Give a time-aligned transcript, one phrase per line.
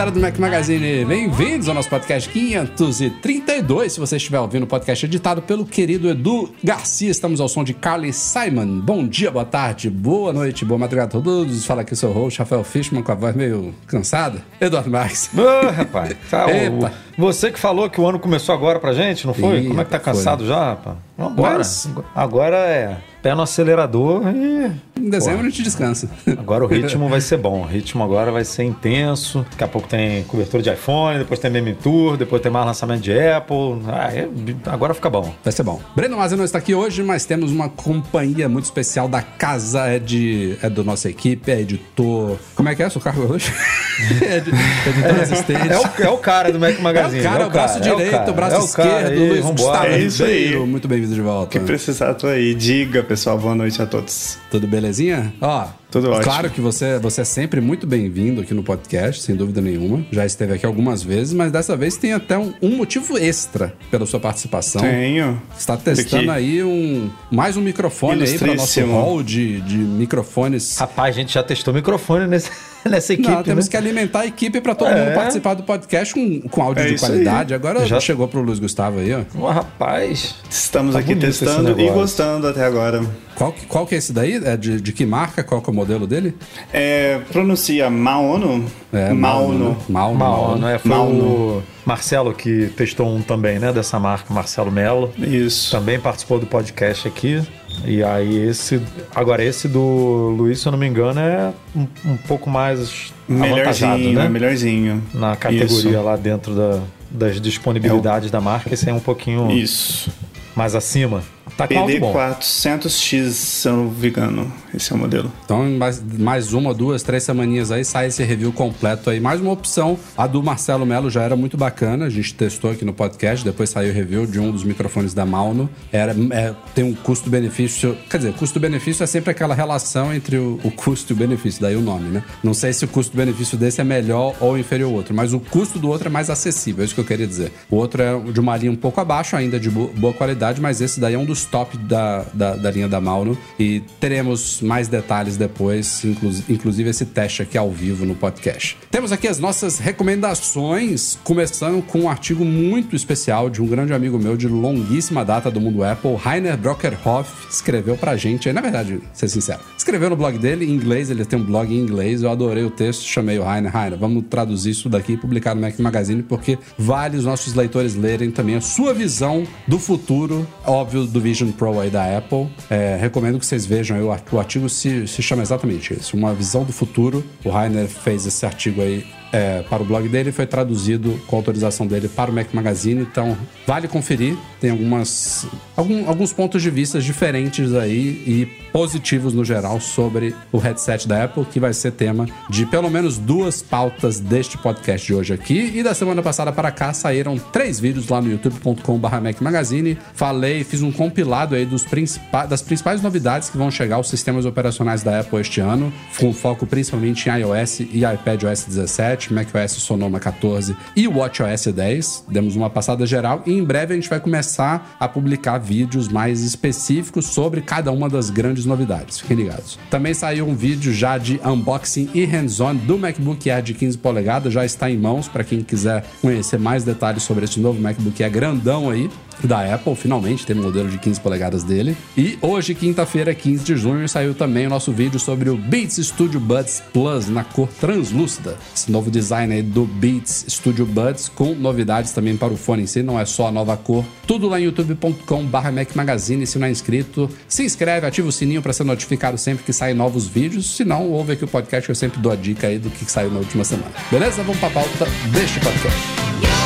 [0.00, 3.92] Galera do Mac Magazine, bem-vindos ao nosso podcast 532.
[3.92, 7.74] Se você estiver ouvindo o podcast editado pelo querido Edu Garcia, estamos ao som de
[7.74, 8.80] Carly Simon.
[8.80, 11.66] Bom dia, boa tarde, boa noite, boa madrugada a todos.
[11.66, 14.42] Fala aqui o seu host, Rafael Fishman, com a voz meio cansada.
[14.58, 15.28] Eduardo Marques.
[15.36, 19.26] Ô, oh, rapaz, tá, o, você que falou que o ano começou agora pra gente,
[19.26, 19.60] não foi?
[19.60, 20.48] Ih, Como é que tá cansado foi.
[20.48, 20.96] já, rapaz?
[21.16, 21.58] Vambora.
[21.58, 21.88] Mas...
[22.14, 24.90] Agora é pé no acelerador e.
[24.98, 26.10] Em dezembro Pô, a gente descansa.
[26.38, 27.62] Agora o ritmo vai ser bom.
[27.62, 29.46] O ritmo agora vai ser intenso.
[29.50, 33.00] Daqui a pouco tem cobertura de iPhone, depois tem Meme Tour, depois tem mais lançamento
[33.00, 33.80] de Apple.
[33.88, 34.28] Ah, é...
[34.66, 35.32] agora fica bom.
[35.42, 35.80] Vai ser bom.
[35.96, 39.86] Breno Mazzi não está aqui hoje, mas temos uma companhia muito especial da casa.
[39.86, 42.36] É, de, é do nossa equipe, é editor.
[42.54, 43.50] Como é que é o seu cargo hoje?
[44.22, 45.60] é de, editor assistente.
[45.70, 47.09] É o, é o cara do Mac Magazine.
[47.14, 49.44] É o cara, é o, o braço cara, direito, é o, o braço esquerdo, Luiz
[49.44, 49.86] Gustavo.
[49.86, 50.56] É isso aí.
[50.56, 51.50] Muito bem-vindo de volta.
[51.50, 52.54] Que precisar, tô aí.
[52.54, 53.38] Diga, pessoal.
[53.38, 54.38] Boa noite a todos.
[54.50, 55.32] Tudo belezinha?
[55.40, 56.24] Ó, tudo ótimo.
[56.24, 60.04] Claro que você, você é sempre muito bem-vindo aqui no podcast, sem dúvida nenhuma.
[60.10, 64.06] Já esteve aqui algumas vezes, mas dessa vez tem até um, um motivo extra pela
[64.06, 64.82] sua participação.
[64.82, 65.40] Tenho.
[65.58, 70.78] Está testando aí um mais um microfone aí para nosso hall de, de microfones.
[70.78, 72.50] Rapaz, a gente já testou microfone nesse
[72.88, 73.28] nessa equipe.
[73.28, 73.70] Não, temos né?
[73.70, 75.04] que alimentar a equipe para todo é.
[75.04, 77.52] mundo participar do podcast com, com áudio é de qualidade.
[77.52, 77.56] Aí.
[77.56, 79.22] Agora já chegou pro Luiz Gustavo aí, ó.
[79.34, 80.36] Oh, rapaz.
[80.48, 83.04] Estamos tá aqui testando e gostando até agora.
[83.34, 84.40] Qual, qual que é esse daí?
[84.44, 85.42] É de, de que marca?
[85.42, 86.34] Qual que é o modelo dele?
[86.72, 88.64] É, pronuncia Maono.
[88.92, 89.76] É, Maono.
[89.88, 90.18] Maono.
[90.18, 90.78] Maono, é.
[90.78, 91.24] Foi Maono.
[91.24, 93.72] o Marcelo que testou um também, né?
[93.72, 95.12] Dessa marca, Marcelo Melo.
[95.18, 95.70] Isso.
[95.70, 97.42] Também participou do podcast aqui.
[97.84, 98.80] E aí esse.
[99.14, 104.12] Agora, esse do Luiz, se eu não me engano, é um, um pouco mais melhorzinho,
[104.12, 104.28] né?
[104.28, 105.02] Melhorzinho.
[105.14, 106.02] Na categoria Isso.
[106.02, 106.80] lá dentro da,
[107.10, 108.32] das disponibilidades é o...
[108.32, 110.10] da marca, esse é um pouquinho Isso.
[110.54, 111.22] mais acima.
[111.60, 114.50] Tá PD400X, se eu não me engano.
[114.72, 115.30] Esse é o modelo.
[115.44, 119.20] Então, mais, mais uma, duas, três semaninhas aí, sai esse review completo aí.
[119.20, 119.98] Mais uma opção.
[120.16, 122.06] A do Marcelo Melo já era muito bacana.
[122.06, 123.44] A gente testou aqui no podcast.
[123.44, 125.68] Depois saiu o review de um dos microfones da Malno.
[125.92, 127.94] Era, é, tem um custo-benefício.
[128.08, 131.60] Quer dizer, custo-benefício é sempre aquela relação entre o, o custo e o benefício.
[131.60, 132.22] Daí o nome, né?
[132.42, 135.14] Não sei se o custo-benefício desse é melhor ou inferior ao outro.
[135.14, 136.82] Mas o custo do outro é mais acessível.
[136.82, 137.52] É isso que eu queria dizer.
[137.68, 140.60] O outro é de uma linha um pouco abaixo, ainda de boa qualidade.
[140.60, 143.36] Mas esse daí é um dos top da, da, da linha da Malno.
[143.58, 146.02] E teremos mais detalhes depois,
[146.48, 148.76] inclusive esse teste aqui ao vivo no podcast.
[148.90, 154.18] Temos aqui as nossas recomendações, começando com um artigo muito especial de um grande amigo
[154.18, 159.28] meu de longuíssima data do mundo Apple, Rainer Brockerhoff, escreveu pra gente, na verdade, ser
[159.28, 162.64] sincero, escreveu no blog dele em inglês, ele tem um blog em inglês, eu adorei
[162.64, 166.22] o texto, chamei o Rainer, Rainer, vamos traduzir isso daqui e publicar no Mac Magazine,
[166.22, 171.39] porque vale os nossos leitores lerem também a sua visão do futuro, óbvio, do Vision
[171.48, 172.48] Pro aí da Apple.
[172.68, 176.64] É, recomendo que vocês vejam aí, o artigo se, se chama exatamente isso, uma visão
[176.64, 177.24] do futuro.
[177.44, 181.86] O Rainer fez esse artigo aí é, para o blog dele foi traduzido com autorização
[181.86, 183.36] dele para o Mac Magazine, então
[183.66, 184.36] vale conferir.
[184.60, 185.46] Tem algumas,
[185.76, 191.24] algum, alguns pontos de vista diferentes aí e positivos no geral sobre o headset da
[191.24, 195.72] Apple, que vai ser tema de pelo menos duas pautas deste podcast de hoje aqui.
[195.74, 199.08] E da semana passada para cá saíram três vídeos lá no youtube.com.br
[199.40, 199.98] Magazine.
[200.14, 204.46] Falei, fiz um compilado aí dos principais, das principais novidades que vão chegar aos sistemas
[204.46, 209.72] operacionais da Apple este ano, com foco principalmente em iOS e iPadOS 17 7, macOS
[209.72, 212.24] Sonoma 14 e WatchOS 10.
[212.28, 216.42] Demos uma passada geral e em breve a gente vai começar a publicar vídeos mais
[216.42, 219.20] específicos sobre cada uma das grandes novidades.
[219.20, 219.78] Fiquem ligados.
[219.90, 224.52] Também saiu um vídeo já de unboxing e hands-on do MacBook Air de 15 polegadas,
[224.52, 228.32] já está em mãos para quem quiser conhecer mais detalhes sobre esse novo MacBook Air
[228.32, 229.10] grandão aí
[229.46, 231.96] da Apple, finalmente tem um modelo de 15 polegadas dele.
[232.16, 236.40] E hoje, quinta-feira, 15 de junho, saiu também o nosso vídeo sobre o Beats Studio
[236.40, 238.56] Buds Plus na cor translúcida.
[238.74, 242.82] Esse novo novo design aí do Beats Studio Buds, com novidades também para o fone
[242.82, 244.04] em si, não é só a nova cor.
[244.26, 246.46] Tudo lá em youtube.com/barra Mac Magazine.
[246.46, 249.94] Se não é inscrito, se inscreve, ativa o sininho para ser notificado sempre que saem
[249.94, 250.76] novos vídeos.
[250.76, 253.10] Se não, ouve aqui o podcast que eu sempre dou a dica aí do que
[253.10, 253.90] saiu na última semana.
[254.10, 254.42] Beleza?
[254.42, 256.59] Vamos para a pauta deste podcast.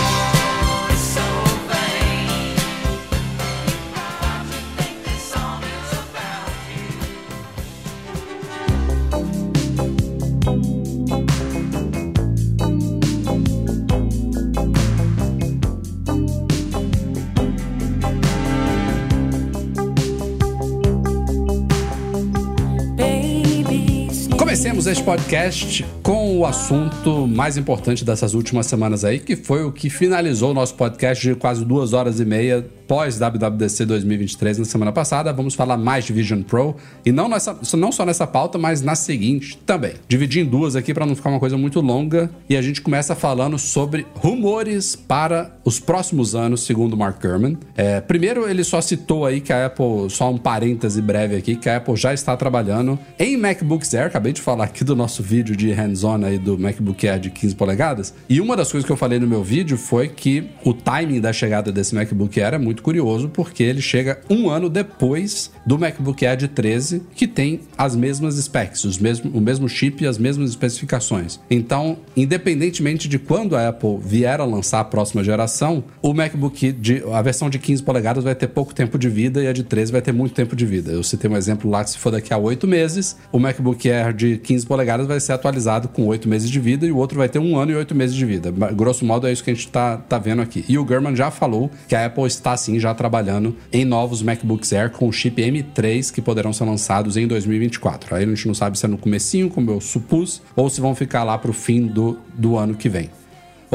[24.94, 29.91] Este podcast com o assunto mais importante dessas últimas semanas aí, que foi o que
[29.91, 34.93] finalizou o nosso podcast de quase duas horas e meia pós WWDC 2023 na semana
[34.93, 35.32] passada.
[35.32, 38.94] Vamos falar mais de Vision Pro e não, nessa, não só nessa pauta, mas na
[38.94, 39.94] seguinte também.
[40.06, 43.14] Dividir em duas aqui para não ficar uma coisa muito longa e a gente começa
[43.14, 47.56] falando sobre rumores para os próximos anos, segundo Mark Gurman.
[47.76, 51.69] É, primeiro, ele só citou aí que a Apple, só um parêntese breve aqui, que
[51.69, 54.06] a Apple já está trabalhando em MacBooks Air.
[54.06, 57.54] Acabei de falar aqui do nosso vídeo de hands-on aí do MacBook Air de 15
[57.54, 58.14] polegadas.
[58.28, 61.32] E uma das coisas que eu falei no meu vídeo foi que o timing da
[61.32, 66.25] chegada desse MacBook Air é muito curioso porque ele chega um ano depois do MacBook
[66.25, 70.19] Air de 13, que tem as mesmas specs, os mesmo, o mesmo chip e as
[70.19, 71.40] mesmas especificações.
[71.50, 77.02] Então, independentemente de quando a Apple vier a lançar a próxima geração, o MacBook, de,
[77.12, 79.92] a versão de 15 polegadas vai ter pouco tempo de vida e a de 13
[79.92, 80.92] vai ter muito tempo de vida.
[80.92, 84.12] Eu citei um exemplo lá que se for daqui a 8 meses, o MacBook Air
[84.12, 87.28] de 15 polegadas vai ser atualizado com 8 meses de vida e o outro vai
[87.28, 88.50] ter um ano e 8 meses de vida.
[88.72, 90.64] Grosso modo é isso que a gente está tá vendo aqui.
[90.69, 94.72] E o German já falou que a Apple está assim já trabalhando em novos MacBooks
[94.72, 98.16] Air com chip M3 que poderão ser lançados em 2024.
[98.16, 100.94] Aí a gente não sabe se é no comecinho, como eu supus, ou se vão
[100.94, 103.11] ficar lá para o fim do, do ano que vem.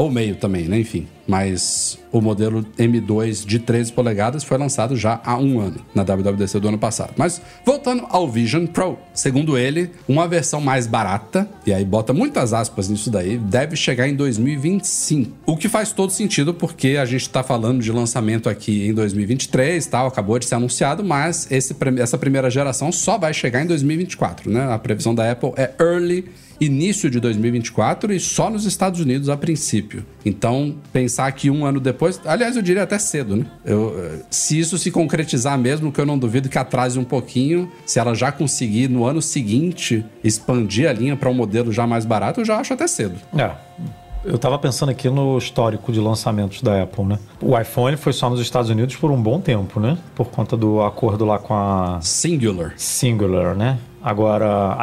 [0.00, 0.78] Ou meio também, né?
[0.78, 6.02] Enfim mas o modelo M2 de 13 polegadas foi lançado já há um ano, na
[6.02, 7.12] WWDC do ano passado.
[7.16, 12.52] Mas voltando ao Vision Pro, segundo ele, uma versão mais barata, e aí bota muitas
[12.52, 15.30] aspas nisso daí, deve chegar em 2025.
[15.46, 19.86] O que faz todo sentido porque a gente está falando de lançamento aqui em 2023,
[19.86, 24.50] tal, acabou de ser anunciado, mas esse, essa primeira geração só vai chegar em 2024,
[24.50, 24.72] né?
[24.72, 26.24] A previsão da Apple é early
[26.60, 30.04] início de 2024 e só nos Estados Unidos a princípio.
[30.24, 33.46] Então, pensar que um ano depois, aliás, eu diria até cedo, né?
[33.64, 37.70] Eu, eh, se isso se concretizar mesmo, que eu não duvido que atrase um pouquinho,
[37.86, 42.04] se ela já conseguir no ano seguinte expandir a linha para um modelo já mais
[42.04, 43.16] barato, eu já acho até cedo.
[43.36, 43.50] É.
[44.22, 47.18] Eu estava pensando aqui no histórico de lançamentos da Apple, né?
[47.40, 49.96] O iPhone foi só nos Estados Unidos por um bom tempo, né?
[50.14, 52.74] Por conta do acordo lá com a Singular.
[52.76, 53.78] Singular, né?
[54.02, 54.76] Agora,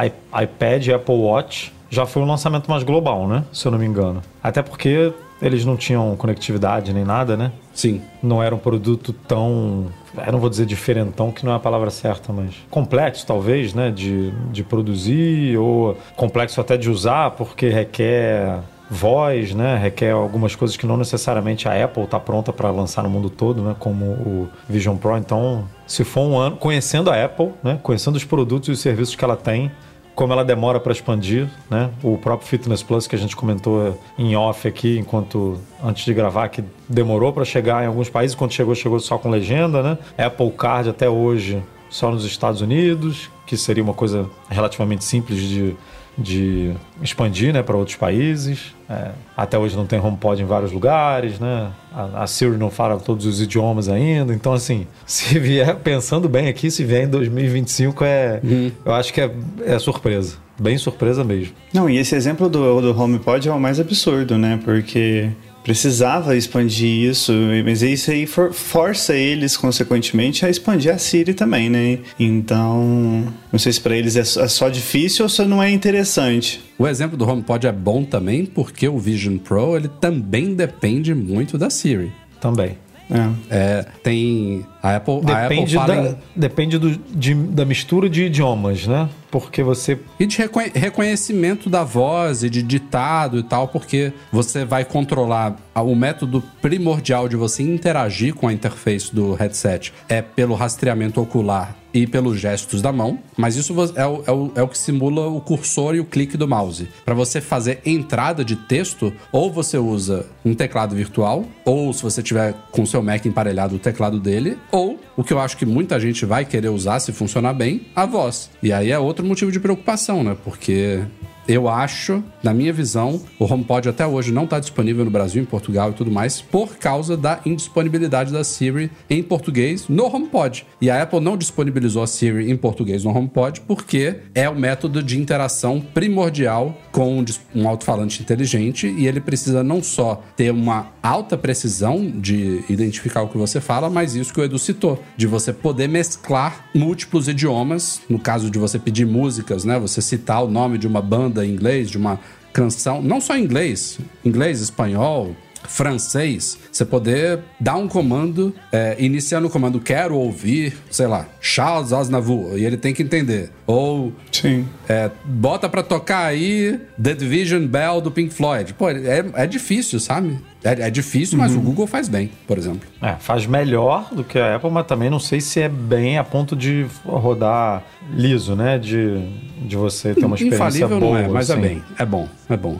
[0.43, 3.43] iPad e Apple Watch já foi um lançamento mais global, né?
[3.51, 4.21] Se eu não me engano.
[4.43, 7.51] Até porque eles não tinham conectividade nem nada, né?
[7.73, 8.01] Sim.
[8.21, 9.85] Não era um produto tão.
[10.25, 13.91] Eu não vou dizer diferentão, que não é a palavra certa, mas complexo, talvez, né?
[13.91, 19.77] De, de produzir, ou complexo até de usar, porque requer voz, né?
[19.77, 23.61] Requer algumas coisas que não necessariamente a Apple está pronta para lançar no mundo todo,
[23.61, 23.75] né?
[23.77, 25.17] Como o Vision Pro.
[25.17, 27.79] Então, se for um ano conhecendo a Apple, né?
[27.83, 29.71] Conhecendo os produtos e os serviços que ela tem,
[30.15, 31.91] como ela demora para expandir, né?
[32.01, 36.49] O próprio Fitness Plus que a gente comentou em off aqui, enquanto antes de gravar,
[36.49, 39.97] que demorou para chegar em alguns países, quando chegou, chegou só com legenda, né?
[40.17, 45.75] Apple Card até hoje só nos Estados Unidos, que seria uma coisa relativamente simples de
[46.17, 48.75] de expandir né, para outros países.
[48.89, 51.71] É, até hoje não tem HomePod em vários lugares, né?
[51.93, 54.33] A, a, Siri não fala todos os idiomas ainda.
[54.33, 58.71] Então, assim, se vier pensando bem aqui, se vier em 2025, é, uhum.
[58.83, 59.31] eu acho que é,
[59.65, 60.37] é surpresa.
[60.59, 61.53] Bem surpresa mesmo.
[61.71, 64.59] Não, e esse exemplo do, do HomePod é o mais absurdo, né?
[64.65, 65.29] Porque
[65.67, 67.33] precisava expandir isso,
[67.65, 71.99] mas isso aí for, força eles, consequentemente, a expandir a Siri também, né?
[72.17, 75.69] Então, não sei se para eles é só, é só difícil ou se não é
[75.69, 76.63] interessante.
[76.79, 81.57] O exemplo do HomePod é bom também porque o Vision Pro ele também depende muito
[81.57, 82.13] da Siri.
[82.39, 82.77] Também.
[83.09, 83.29] É.
[83.49, 83.85] é.
[84.01, 84.65] tem.
[84.81, 86.15] A Apple, depende a Apple da, em...
[86.35, 89.09] Depende do, de, da mistura de idiomas, né?
[89.29, 89.99] Porque você.
[90.19, 90.37] E de
[90.73, 97.27] reconhecimento da voz e de ditado e tal, porque você vai controlar o método primordial
[97.27, 102.81] de você interagir com a interface do headset é pelo rastreamento ocular e pelos gestos
[102.81, 105.99] da mão, mas isso é o, é o, é o que simula o cursor e
[105.99, 106.87] o clique do mouse.
[107.03, 112.21] Para você fazer entrada de texto, ou você usa um teclado virtual, ou se você
[112.21, 115.99] tiver com seu Mac emparelhado o teclado dele, ou o que eu acho que muita
[115.99, 118.49] gente vai querer usar se funcionar bem, a voz.
[118.61, 120.37] E aí é outro motivo de preocupação, né?
[120.43, 121.01] Porque
[121.47, 125.45] eu acho, na minha visão, o HomePod até hoje não está disponível no Brasil, em
[125.45, 130.65] Portugal e tudo mais, por causa da indisponibilidade da Siri em português no HomePod.
[130.81, 135.01] E a Apple não disponibilizou a Siri em português no HomePod porque é o método
[135.01, 137.23] de interação primordial com
[137.55, 143.29] um alto-falante inteligente e ele precisa não só ter uma alta precisão de identificar o
[143.29, 148.01] que você fala, mas isso que o Edu citou, de você poder mesclar múltiplos idiomas,
[148.09, 149.79] no caso de você pedir músicas, né?
[149.79, 152.19] Você citar o nome de uma banda em inglês, de uma
[152.53, 155.35] canção, não só em inglês, inglês, espanhol,
[155.67, 161.93] francês, você poder dar um comando, é, iniciando o comando quero ouvir, sei lá, Charles
[161.93, 163.51] Aznavour, e ele tem que entender.
[163.65, 164.67] Ou Sim.
[164.87, 168.73] É, bota pra tocar aí The Division Bell do Pink Floyd.
[168.73, 170.37] Pô, é, é difícil, sabe?
[170.63, 172.81] É, é difícil, mas o Google faz bem, por exemplo.
[173.01, 176.23] É, faz melhor do que a Apple, mas também não sei se é bem a
[176.23, 178.77] ponto de rodar liso, né?
[178.77, 179.17] De,
[179.65, 181.19] de você ter uma experiência Infalível boa.
[181.19, 181.59] não é, mas assim.
[181.59, 181.83] é bem.
[181.97, 182.79] É bom, é bom.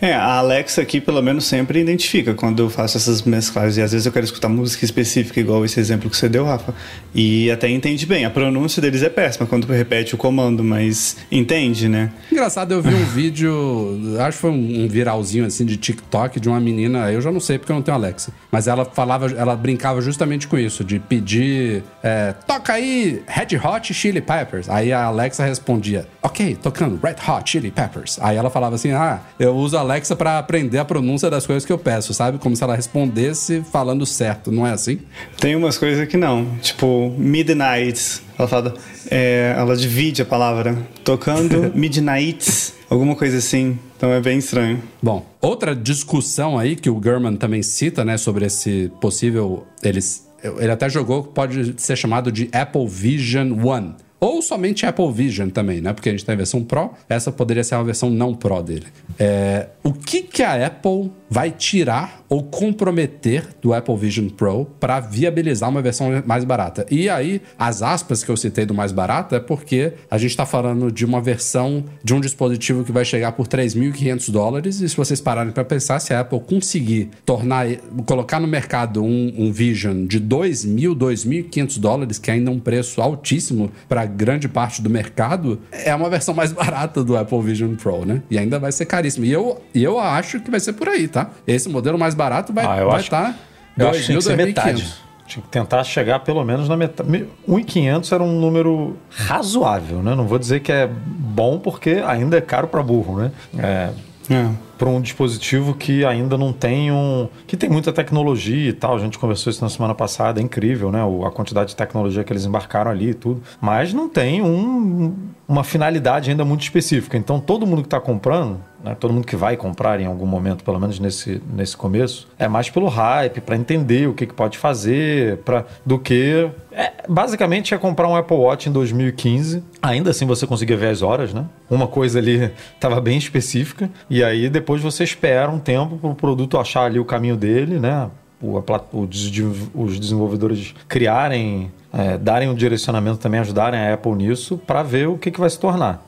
[0.00, 3.76] É, a Alexa aqui pelo menos sempre identifica quando eu faço essas mesclagens.
[3.76, 6.74] E às vezes eu quero escutar música específica, igual esse exemplo que você deu, Rafa.
[7.14, 8.24] E até entende bem.
[8.24, 12.10] A pronúncia deles é péssima quando repete o comando, mas entende, né?
[12.30, 16.60] Engraçado, eu vi um vídeo, acho que foi um viralzinho assim de TikTok de uma
[16.60, 20.00] menina, eu já não sei porque eu não tenho Alexa, mas ela falava, ela brincava
[20.00, 24.68] justamente com isso, de pedir, é, toca aí Red Hot Chili Peppers.
[24.68, 28.18] Aí a Alexa respondia, ok, tocando Red Hot Chili Peppers.
[28.20, 31.64] Aí ela falava assim, ah, eu uso a Alexa pra aprender a pronúncia das coisas
[31.64, 32.38] que eu peço, sabe?
[32.38, 35.00] Como se ela respondesse falando certo, não é assim?
[35.40, 36.46] Tem umas coisas que não.
[36.60, 38.22] Tipo, Midnight.
[38.38, 38.74] Ela fala.
[39.10, 40.78] é, ela divide a palavra.
[41.04, 42.74] Tocando Midnight.
[42.90, 43.78] Alguma coisa assim.
[43.96, 44.82] Então é bem estranho.
[45.02, 49.66] Bom, outra discussão aí que o Gurman também cita, né, sobre esse possível.
[49.82, 50.26] Eles,
[50.58, 53.94] ele até jogou que pode ser chamado de Apple Vision One.
[54.20, 55.92] Ou somente Apple Vision também, né?
[55.92, 58.86] Porque a gente tem a versão Pro, essa poderia ser a versão não Pro dele.
[59.18, 65.00] É, o que, que a Apple vai tirar ou comprometer do Apple Vision Pro para
[65.00, 66.86] viabilizar uma versão mais barata?
[66.90, 70.44] E aí, as aspas que eu citei do mais barato é porque a gente está
[70.44, 74.80] falando de uma versão de um dispositivo que vai chegar por 3.500 dólares.
[74.80, 77.66] E se vocês pararem para pensar, se a Apple conseguir tornar,
[78.06, 83.00] colocar no mercado um, um Vision de 2.000, 2.500 dólares, que ainda é um preço
[83.00, 88.04] altíssimo para grande parte do mercado, é uma versão mais barata do Apple Vision Pro,
[88.04, 88.22] né?
[88.30, 89.24] E ainda vai ser caríssimo.
[89.24, 91.30] E eu, eu acho que vai ser por aí, tá?
[91.46, 93.34] Esse modelo mais barato vai Ah, eu vai estar
[93.76, 94.82] Eu acho que tinha que ser 2.000, metade.
[94.82, 95.08] 2.500.
[95.28, 97.26] Tinha que tentar chegar pelo menos na metade.
[97.46, 100.14] 1.500 era um número razoável, né?
[100.14, 103.30] Não vou dizer que é bom porque ainda é caro para burro, né?
[103.58, 103.90] É,
[104.30, 104.48] É.
[104.78, 107.28] para um dispositivo que ainda não tem um.
[107.46, 108.96] que tem muita tecnologia e tal.
[108.96, 111.04] A gente conversou isso na semana passada, é incrível, né?
[111.04, 113.42] O- A quantidade de tecnologia que eles embarcaram ali e tudo.
[113.60, 115.14] Mas não tem um-
[115.48, 117.16] uma finalidade ainda muito específica.
[117.16, 120.62] Então todo mundo que está comprando, né, todo mundo que vai comprar em algum momento,
[120.62, 124.58] pelo menos nesse, nesse começo, é mais pelo hype, para entender o que, que pode
[124.58, 126.50] fazer, pra, do que.
[126.70, 129.64] É, basicamente é comprar um Apple Watch em 2015.
[129.80, 131.46] Ainda assim você conseguia ver as horas, né?
[131.70, 133.90] Uma coisa ali estava bem específica.
[134.10, 137.80] E aí depois você espera um tempo para o produto achar ali o caminho dele,
[137.80, 138.10] né?
[138.40, 138.62] O, a
[138.92, 145.16] os desenvolvedores criarem, é, darem um direcionamento também, ajudarem a Apple nisso para ver o
[145.18, 146.04] que, que vai se tornar.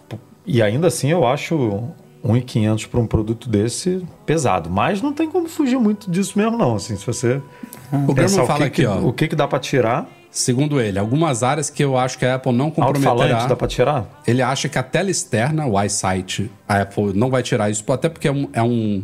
[0.46, 1.82] E ainda assim eu acho
[2.24, 4.68] 1.500 para um produto desse pesado.
[4.70, 6.74] Mas não tem como fugir muito disso mesmo não.
[6.76, 7.40] Assim, se você
[7.92, 8.98] O pensar Gurman o fala que, aqui, que- ó.
[9.08, 12.36] o que, que dá para tirar, Segundo ele, algumas áreas que eu acho que a
[12.36, 13.46] Apple não alto-falante comprometerá.
[13.46, 14.22] dá para tirar?
[14.24, 18.08] Ele acha que a tela externa, o iSight, a Apple não vai tirar isso, até
[18.08, 18.48] porque é um.
[18.52, 19.02] é um-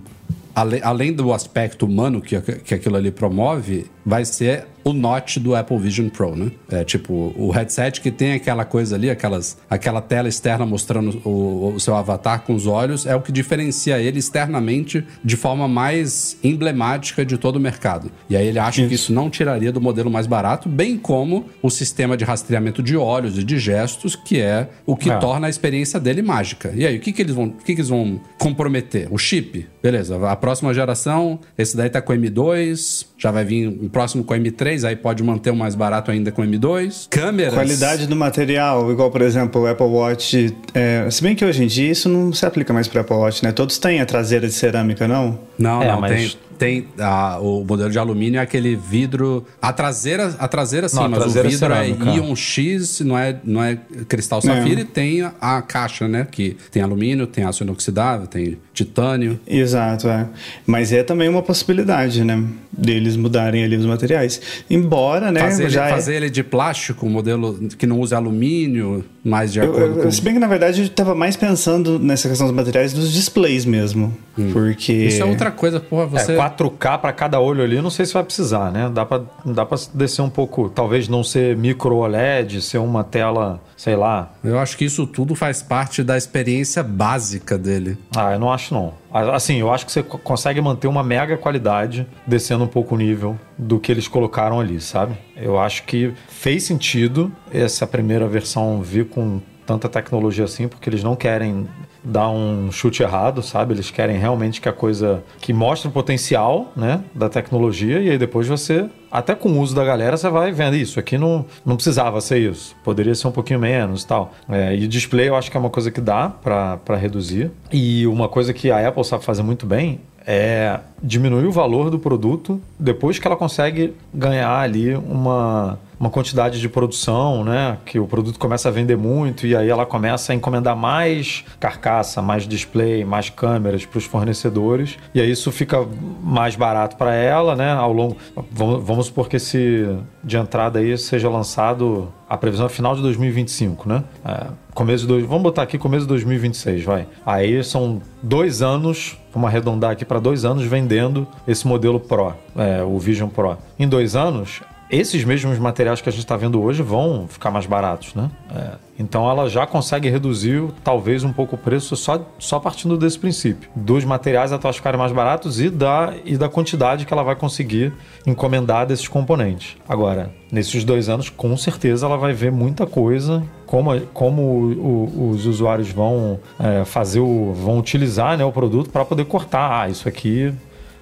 [0.54, 5.78] além do aspecto humano que, que aquilo ali promove, vai ser o Note do Apple
[5.78, 6.52] Vision Pro, né?
[6.70, 11.72] É tipo, o headset que tem aquela coisa ali, aquelas, aquela tela externa mostrando o,
[11.74, 16.38] o seu avatar com os olhos, é o que diferencia ele externamente de forma mais
[16.44, 18.12] emblemática de todo o mercado.
[18.30, 21.68] E aí ele acha que isso não tiraria do modelo mais barato, bem como o
[21.68, 25.18] sistema de rastreamento de olhos e de gestos, que é o que É.
[25.18, 26.72] torna a experiência dele mágica.
[26.76, 29.08] E aí, o que, que eles vão, o que, que eles vão comprometer?
[29.10, 29.66] O chip.
[29.82, 34.34] Beleza, a próxima geração, esse daí tá com M2, já vai vir o próximo com
[34.34, 37.06] M3, aí pode manter o mais barato ainda com M2.
[37.10, 37.54] Câmeras.
[37.54, 40.54] Qualidade do material, igual por exemplo o Apple Watch.
[40.74, 43.42] é, se bem que hoje em dia isso não se aplica mais para Apple Watch,
[43.44, 43.52] né?
[43.52, 45.38] Todos têm a traseira de cerâmica, não?
[45.58, 46.46] Não, É, não, mas- tem.
[46.56, 49.44] Tem a- o modelo de alumínio é aquele vidro.
[49.60, 51.88] A traseira, a traseira sim, Não, a mas traseira o vidro é.
[52.16, 53.76] Ion X, não é, não é
[54.08, 56.26] cristal safira, e tem a, a caixa, né?
[56.30, 59.38] Que tem alumínio, tem aço inoxidável, tem titânio.
[59.46, 60.26] Exato, é.
[60.66, 62.42] Mas é também uma possibilidade, né?
[62.76, 64.40] Deles mudarem ali os materiais.
[64.70, 68.14] Embora, né, Fazer, ele, já é- fazer ele de plástico, um modelo que não use
[68.14, 70.10] alumínio, mais de Eu- acordo eu- com...
[70.10, 73.64] Se bem que na verdade eu tava mais pensando nessa questão dos materiais dos displays
[73.64, 74.16] mesmo.
[74.52, 74.92] Porque.
[74.92, 76.32] Isso é outra coisa, porra, você...
[76.32, 78.90] É, 4K para cada olho ali, não sei se vai precisar, né?
[78.92, 83.60] Dá pra, dá pra descer um pouco, talvez não ser micro OLED, ser uma tela,
[83.76, 84.32] sei lá.
[84.44, 87.96] Eu acho que isso tudo faz parte da experiência básica dele.
[88.14, 88.92] Ah, eu não acho não.
[89.32, 92.98] Assim, eu acho que você co- consegue manter uma mega qualidade descendo um pouco o
[92.98, 95.16] nível do que eles colocaram ali, sabe?
[95.36, 101.02] Eu acho que fez sentido essa primeira versão vir com tanta tecnologia assim, porque eles
[101.02, 101.66] não querem
[102.06, 103.74] dar um chute errado, sabe?
[103.74, 108.18] Eles querem realmente que a coisa que mostre o potencial, né, da tecnologia e aí
[108.18, 111.00] depois você, até com o uso da galera, você vai vendo isso.
[111.00, 114.32] Aqui não, não precisava ser isso, poderia ser um pouquinho menos tal.
[114.48, 117.50] É, e display eu acho que é uma coisa que dá para reduzir.
[117.72, 121.98] E uma coisa que a Apple sabe fazer muito bem é diminuir o valor do
[121.98, 127.78] produto depois que ela consegue ganhar ali uma, uma quantidade de produção, né?
[127.86, 132.20] Que o produto começa a vender muito e aí ela começa a encomendar mais carcaça,
[132.20, 135.86] mais display, mais câmeras para os fornecedores e aí isso fica
[136.22, 137.72] mais barato para ela, né?
[137.72, 138.16] Ao longo,
[138.50, 139.86] vamos, vamos supor que esse
[140.24, 144.02] de entrada aí seja lançado a previsão é final de 2025, né?
[144.24, 147.06] É, começo de, vamos botar aqui começo de 2026, vai.
[147.24, 152.82] Aí são dois anos, vamos arredondar aqui para dois anos vendendo esse modelo Pro, é,
[152.82, 153.58] o Vision Pro.
[153.78, 157.66] Em dois anos, esses mesmos materiais que a gente está vendo hoje vão ficar mais
[157.66, 158.30] baratos, né?
[158.54, 163.18] É, então ela já consegue reduzir talvez um pouco o preço só, só partindo desse
[163.18, 163.68] princípio.
[163.76, 167.92] Dos materiais elas ficarem mais baratos e da, e da quantidade que ela vai conseguir
[168.26, 169.76] encomendar desses componentes.
[169.88, 175.30] Agora, nesses dois anos, com certeza ela vai ver muita coisa, como, como o- o-
[175.30, 177.52] os usuários vão é, fazer o.
[177.52, 179.82] vão utilizar né, o produto para poder cortar.
[179.82, 180.54] Ah, isso aqui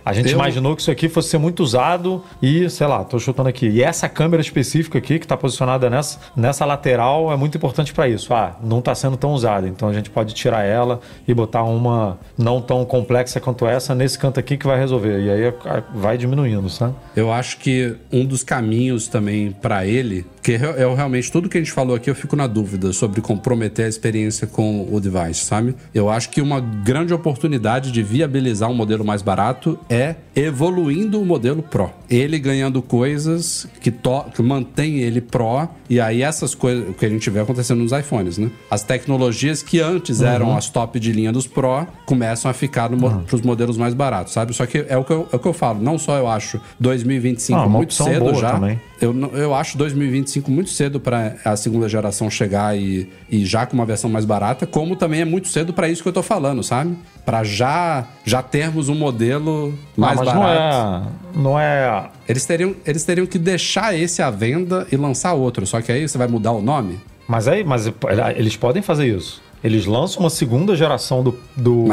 [0.05, 3.19] a gente Eu- imaginou que isso aqui fosse ser muito usado e, sei lá, tô
[3.19, 3.69] chutando aqui.
[3.69, 8.09] E essa câmera específica aqui, que está posicionada nessa, nessa lateral, é muito importante para
[8.09, 8.33] isso.
[8.35, 12.19] Ah, não está sendo tão usada, então a gente pode tirar ela e botar uma
[12.37, 15.21] não tão complexa quanto essa nesse canto aqui que vai resolver.
[15.21, 15.55] E aí
[15.95, 16.95] vai diminuindo, sabe?
[17.17, 21.57] Eu acho que um dos caminhos também para ele, que eu, eu realmente tudo que
[21.57, 25.45] a gente falou aqui eu fico na dúvida sobre comprometer a experiência com o device,
[25.45, 25.75] sabe?
[25.95, 29.94] Eu acho que uma grande oportunidade de viabilizar um modelo mais barato é
[30.35, 31.91] evoluindo o modelo Pro.
[32.15, 37.05] Ele ganhando coisas que, to que mantém ele Pro e aí essas coisas o que
[37.05, 38.51] a gente vê acontecendo nos iPhones, né?
[38.71, 42.97] As tecnologias que antes eram as top de linha dos Pro começam a ficar no,
[42.97, 44.55] mo- pros modelos mais baratos, sabe?
[44.55, 46.61] Só que é o que eu, é o que eu falo, não só eu acho
[46.79, 48.53] 2025 Ah, muito cedo já.
[48.53, 48.81] também.
[49.01, 53.75] Eu, eu acho 2025 muito cedo para a segunda geração chegar e, e já com
[53.75, 56.63] uma versão mais barata, como também é muito cedo para isso que eu tô falando,
[56.63, 56.97] sabe?
[57.25, 60.39] Para já já termos um modelo mais Ah, mas barato.
[60.39, 61.24] não é.
[61.35, 62.09] Não é.
[62.29, 66.09] Eles teriam eles teriam que deixar esse à venda e lançar outro, só que aí
[66.09, 67.01] você vai mudar o nome?
[67.27, 67.91] Mas aí, mas
[68.37, 69.43] eles podem fazer isso.
[69.63, 71.87] Eles lançam uma segunda geração do, do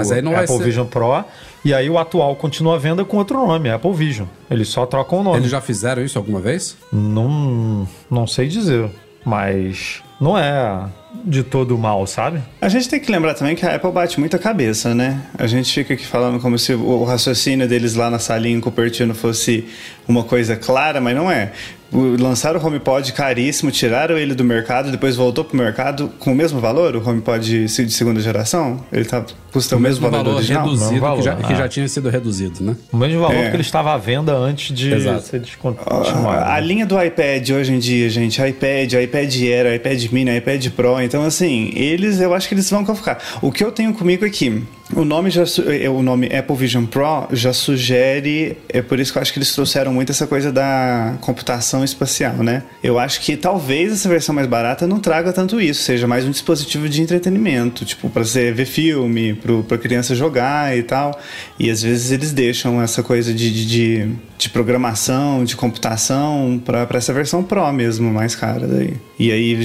[0.44, 1.24] Apple ser- Vision Pro
[1.64, 4.28] e aí o atual continua à venda com outro nome, Apple Vision.
[4.50, 5.38] Eles só trocam o nome.
[5.38, 6.76] Eles já fizeram isso alguma vez?
[6.92, 8.90] Não, não sei dizer,
[9.24, 10.88] mas não é
[11.26, 12.42] de todo mal, sabe?
[12.62, 15.22] A gente tem que lembrar também que a Apple bate muita cabeça, né?
[15.38, 19.14] A gente fica aqui falando como se o raciocínio deles lá na salinha em Cupertino
[19.16, 19.68] fosse
[20.08, 21.52] uma coisa clara, mas não é.
[21.92, 26.36] O- Lançaram o HomePod caríssimo, tiraram ele do mercado, depois voltou pro mercado com o
[26.36, 28.80] mesmo valor, o HomePod de segunda geração?
[28.92, 30.64] Ele tá, custa o, mesmo, valor, do original?
[30.64, 31.56] reduzido, Mesmo que, já, valor, que ah.
[31.58, 32.76] já tinha sido reduzido, né?
[32.92, 33.50] O mesmo valor É.
[33.50, 35.22] que ele estava à venda antes de Exato.
[35.24, 36.50] ser descontinuado.
[36.50, 41.02] A linha do iPad hoje em dia, gente, iPad, iPad Air, iPad Mini, iPad Pro,
[41.02, 43.18] então assim, eles, eu acho que eles vão ficar.
[43.42, 44.64] O que eu tenho comigo é que
[44.96, 49.12] o nome já su- é, o nome Apple Vision Pro já sugere, é por isso
[49.12, 52.64] que eu acho que eles trouxeram muito essa coisa da computação espacial, né?
[52.84, 56.32] Eu acho que talvez essa versão mais barata não traga tanto isso, seja mais um
[56.32, 61.20] dispositivo de entretenimento, tipo para você ver filme, pro, pra criança jogar e tal.
[61.60, 66.88] E às vezes eles deixam essa coisa de, de, de, de programação, de computação para
[66.98, 68.94] essa versão Pro mesmo, mais cara daí.
[69.20, 69.56] E aí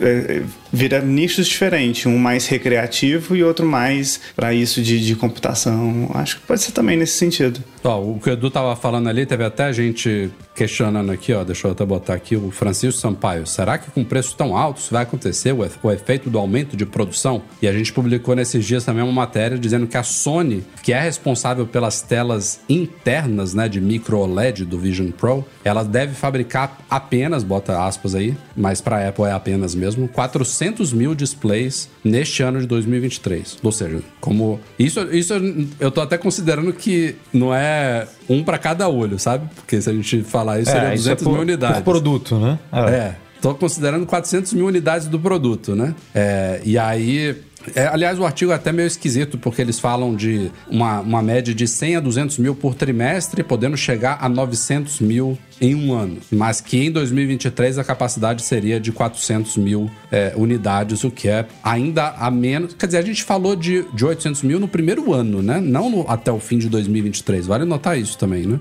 [0.00, 6.10] é, vira nichos diferentes, um mais recreativo e outro mais para isso de, de computação.
[6.14, 7.62] Acho que pode ser também nesse sentido.
[7.84, 11.68] Ó, o que o Edu tava falando ali, teve até gente questionando aqui, ó, deixa
[11.68, 13.46] eu até botar aqui, o Francisco Sampaio.
[13.46, 17.42] Será que com preços tão altos vai acontecer o, o efeito do aumento de produção?
[17.62, 21.00] E a gente publicou nesses dias também uma matéria dizendo que a Sony, que é
[21.00, 27.44] responsável pelas telas internas, né, de micro OLED do Vision Pro, ela deve fabricar apenas,
[27.44, 32.66] bota aspas aí, mas para Apple é apenas mesmo, 400 mil displays neste ano de
[32.66, 33.58] 2023.
[33.62, 35.34] Ou seja, como isso, isso
[35.78, 39.48] eu tô até considerando que não é é um para cada olho, sabe?
[39.54, 41.76] Porque se a gente falar isso, seria É, 200 isso é por, mil unidades.
[41.78, 42.58] por produto, né?
[42.72, 45.94] É, tô considerando 400 mil unidades do produto, né?
[46.14, 47.36] É, e aí.
[47.74, 51.54] é, aliás, o artigo é até meio esquisito, porque eles falam de uma, uma média
[51.54, 56.18] de 100 a 200 mil por trimestre, podendo chegar a 900 mil em um ano.
[56.30, 61.46] Mas que em 2023 a capacidade seria de 400 mil é, unidades, o que é
[61.62, 62.74] ainda a menos.
[62.74, 65.60] Quer dizer, a gente falou de, de 800 mil no primeiro ano, né?
[65.60, 67.46] Não no- até o fim de 2023.
[67.46, 68.58] Vale notar isso também, né?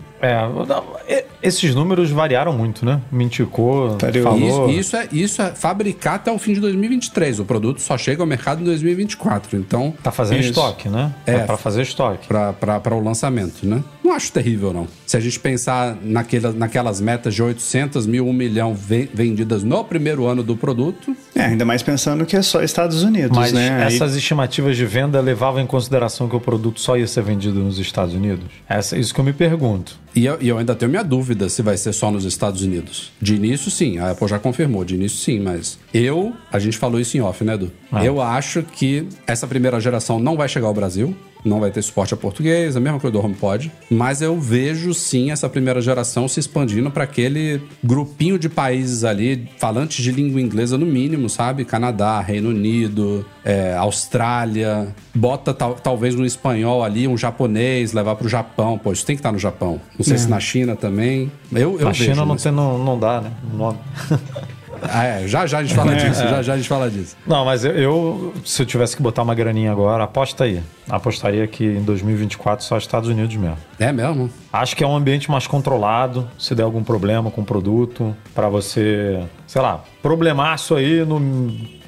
[1.08, 3.02] É, esses números variaram muito, né?
[3.12, 4.70] Minticou, falou...
[4.70, 7.40] Isso, isso é, isso é fabricar até o fim de 2023.
[7.40, 9.58] O produto só chega ao mercado em 2024.
[9.58, 10.50] Então, Tá fazendo Isso.
[10.50, 11.14] estoque, né?
[11.26, 11.40] É.
[11.40, 12.28] Pra fazer estoque.
[12.28, 13.84] para o lançamento, né?
[14.04, 14.88] Não acho terrível, não.
[15.08, 19.84] Se a gente pensar naquela, naquelas metas de 800 mil, 1 milhão ve- vendidas no
[19.84, 23.86] primeiro ano do produto, É, ainda mais pensando que é só Estados Unidos, Mas né?
[23.86, 27.60] Aí- essas estimativas de venda levavam em consideração que o produto só ia ser vendido
[27.62, 28.46] nos Estados Unidos?
[28.68, 29.96] Essa, isso que eu me pergunto.
[30.14, 33.12] e eu, e eu ainda tenho minha dúvida se vai ser só nos Estados Unidos.
[33.22, 34.00] De início, sim.
[34.00, 34.84] A Apple já confirmou.
[34.84, 35.40] De início, sim.
[35.40, 37.72] Mas eu, a gente falou isso em off, né, Edu?
[37.92, 38.04] Ah.
[38.04, 41.16] Eu acho que essa primeira geração não vai chegar ao Brasil.
[41.48, 43.72] Não vai ter suporte a português, a mesma coisa do HomePod.
[43.90, 49.48] Mas eu vejo sim essa primeira geração se expandindo para aquele grupinho de países ali,
[49.58, 51.64] falantes de língua inglesa no mínimo, sabe?
[51.66, 54.94] Canadá, Reino Unido, é, Austrália.
[55.16, 58.78] Bota tal- talvez um espanhol ali, um japonês, levar pro Japão.
[58.78, 59.80] Pô, isso tem que estar no Japão.
[59.98, 61.32] Não sei se na China também.
[61.52, 63.32] Eu, eu Na vejo, China não, mas- tem, não, não dá, né?
[63.54, 63.78] Não,
[64.84, 67.16] Ah, é, já já a gente fala disso, já já a gente fala disso.
[67.26, 70.62] não, mas eu, eu, se eu tivesse que botar uma graninha agora, aposta aí.
[70.90, 73.58] Apostaria que em 2024 só Estados Unidos mesmo.
[73.80, 74.30] É mesmo?
[74.52, 78.48] Acho que é um ambiente mais controlado, se der algum problema com o produto, pra
[78.50, 81.20] você, sei lá, problemaço aí no,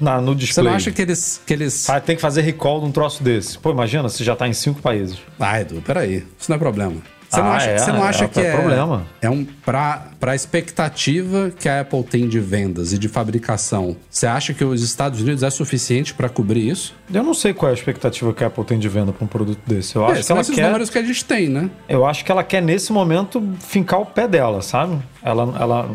[0.00, 0.66] na, no Você display.
[0.68, 1.40] não acha que eles.
[1.46, 1.88] Que eles...
[1.88, 3.58] Ah, tem que fazer recall de um troço desse.
[3.58, 5.18] Pô, imagina se já tá em cinco países.
[5.38, 6.26] Ah, Edu, peraí.
[6.38, 6.94] Isso não é problema.
[7.30, 8.52] Você não Ah, acha, é, você não acha é, que é é.
[8.56, 9.06] problema.
[9.22, 9.44] É um.
[9.44, 14.64] Pra, pra expectativa que a Apple tem de vendas e de fabricação, você acha que
[14.64, 16.92] os Estados Unidos é suficiente pra cobrir isso?
[17.12, 19.28] Eu não sei qual é a expectativa que a Apple tem de venda para um
[19.28, 19.94] produto desse.
[19.94, 20.64] Eu acho É, que são ela esses quer.
[20.66, 21.70] números que a gente tem, né?
[21.88, 24.98] Eu acho que ela quer, nesse momento, fincar o pé dela, sabe?
[25.22, 25.90] Ela, ela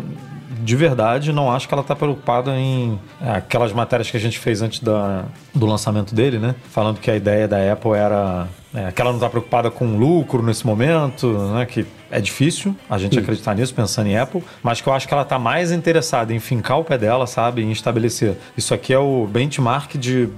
[0.49, 4.37] de verdade, não acho que ela está preocupada em é, aquelas matérias que a gente
[4.39, 6.55] fez antes da, do lançamento dele, né?
[6.69, 10.43] Falando que a ideia da Apple era é, que ela não está preocupada com lucro
[10.43, 11.65] nesse momento, né?
[11.65, 15.13] Que é difícil a gente acreditar nisso pensando em Apple, mas que eu acho que
[15.13, 17.63] ela está mais interessada em fincar o pé dela, sabe?
[17.63, 18.37] Em estabelecer.
[18.57, 20.29] Isso aqui é o benchmark de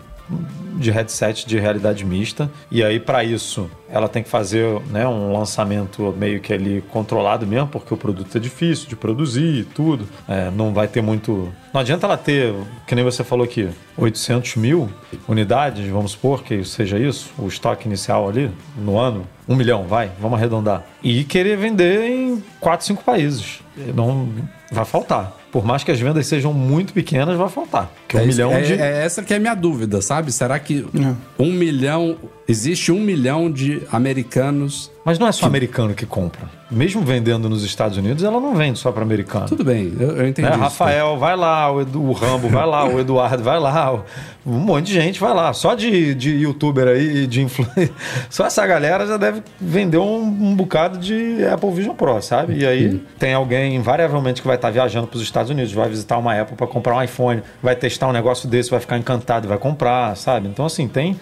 [0.76, 2.50] de headset de realidade mista.
[2.70, 7.46] E aí, para isso, ela tem que fazer né, um lançamento meio que ali controlado
[7.48, 10.08] mesmo, porque o produto é difícil de produzir e tudo.
[10.28, 11.52] É, não vai ter muito.
[11.74, 12.54] Não adianta ela ter,
[12.86, 14.90] que nem você falou aqui, 800 mil
[15.28, 19.26] unidades, vamos supor que seja isso, o estoque inicial ali, no ano.
[19.48, 20.84] Um milhão, vai, vamos arredondar.
[21.02, 23.62] E querer vender em 4, 5 países.
[23.96, 24.30] Não
[24.72, 25.37] vai faltar.
[25.52, 27.92] Por mais que as vendas sejam muito pequenas, vai faltar.
[28.08, 28.74] Que um é, isso- milhão é- de.
[28.74, 30.32] é essa que é a minha dúvida, sabe?
[30.32, 30.86] Será que
[31.40, 32.18] um milhão.
[32.48, 34.92] Existe um milhão de americanos.
[35.08, 36.42] Mas não é só americano que compra.
[36.70, 39.46] Mesmo vendendo nos Estados Unidos, ela não vende só para americano.
[39.48, 40.50] Tudo bem, eu, eu entendi.
[40.50, 40.54] Né?
[40.54, 40.60] isso.
[40.64, 44.04] Rafael, vai lá, o, Edu, o Rambo, vai lá, o Eduardo, vai lá, o-
[44.46, 45.54] um monte de gente vai lá.
[45.54, 47.90] Só de, de youtuber aí, de influencer.
[48.30, 52.58] Só essa galera já deve vender um, um bocado de Apple Vision Pro, sabe?
[52.58, 56.18] E aí tem alguém, invariavelmente, que vai estar viajando para os Estados Unidos, vai visitar
[56.18, 59.48] uma Apple para comprar um iPhone, vai testar um negócio desse, vai ficar encantado e
[59.48, 60.50] vai comprar, sabe?
[60.50, 61.18] Então, assim, tem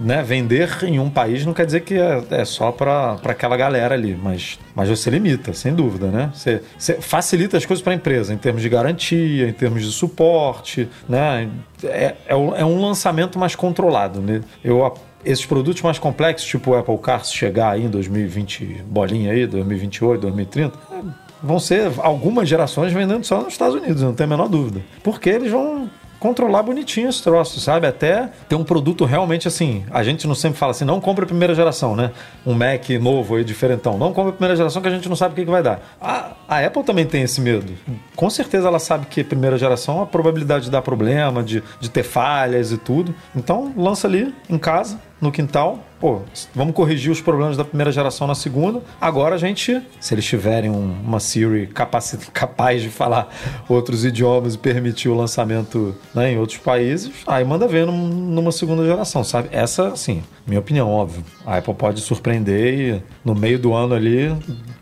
[0.00, 3.94] né, vender em um país não quer dizer que é, é só para aquela galera
[3.94, 6.30] ali, mas, mas você limita, sem dúvida, né?
[6.34, 9.90] Você, você facilita as coisas para a empresa em termos de garantia, em termos de
[9.90, 11.48] suporte, né?
[11.82, 14.42] É, é, é um lançamento mais controlado, né?
[14.62, 19.32] Eu esses produtos mais complexos, tipo o Apple Car, se chegar aí em 2020, bolinha
[19.32, 21.00] aí, 2028, 2030, é,
[21.42, 24.80] vão ser algumas gerações vendendo só nos Estados Unidos, não tem a menor dúvida.
[25.02, 27.86] Porque eles vão controlar bonitinho esse troço, sabe?
[27.86, 29.84] Até ter um produto realmente assim.
[29.90, 32.10] A gente não sempre fala assim, não compra a primeira geração, né?
[32.46, 33.98] Um Mac novo aí, diferentão.
[33.98, 35.80] Não compra a primeira geração que a gente não sabe o que, que vai dar.
[36.00, 37.72] A, a Apple também tem esse medo.
[38.16, 42.02] Com certeza ela sabe que primeira geração a probabilidade de dar problema, de, de ter
[42.02, 43.14] falhas e tudo.
[43.34, 45.80] Então lança ali em casa, no quintal.
[46.00, 46.20] Pô,
[46.54, 48.80] vamos corrigir os problemas da primeira geração na segunda.
[49.00, 51.66] Agora a gente, se eles tiverem um- uma Siri
[52.32, 53.28] capaz de falar
[53.68, 58.52] outros idiomas e permitir o lançamento né, em outros países, aí manda ver num- numa
[58.52, 59.48] segunda geração, sabe?
[59.50, 61.24] Essa, assim, minha opinião, óbvio.
[61.44, 64.32] A Apple pode surpreender e no meio do ano ali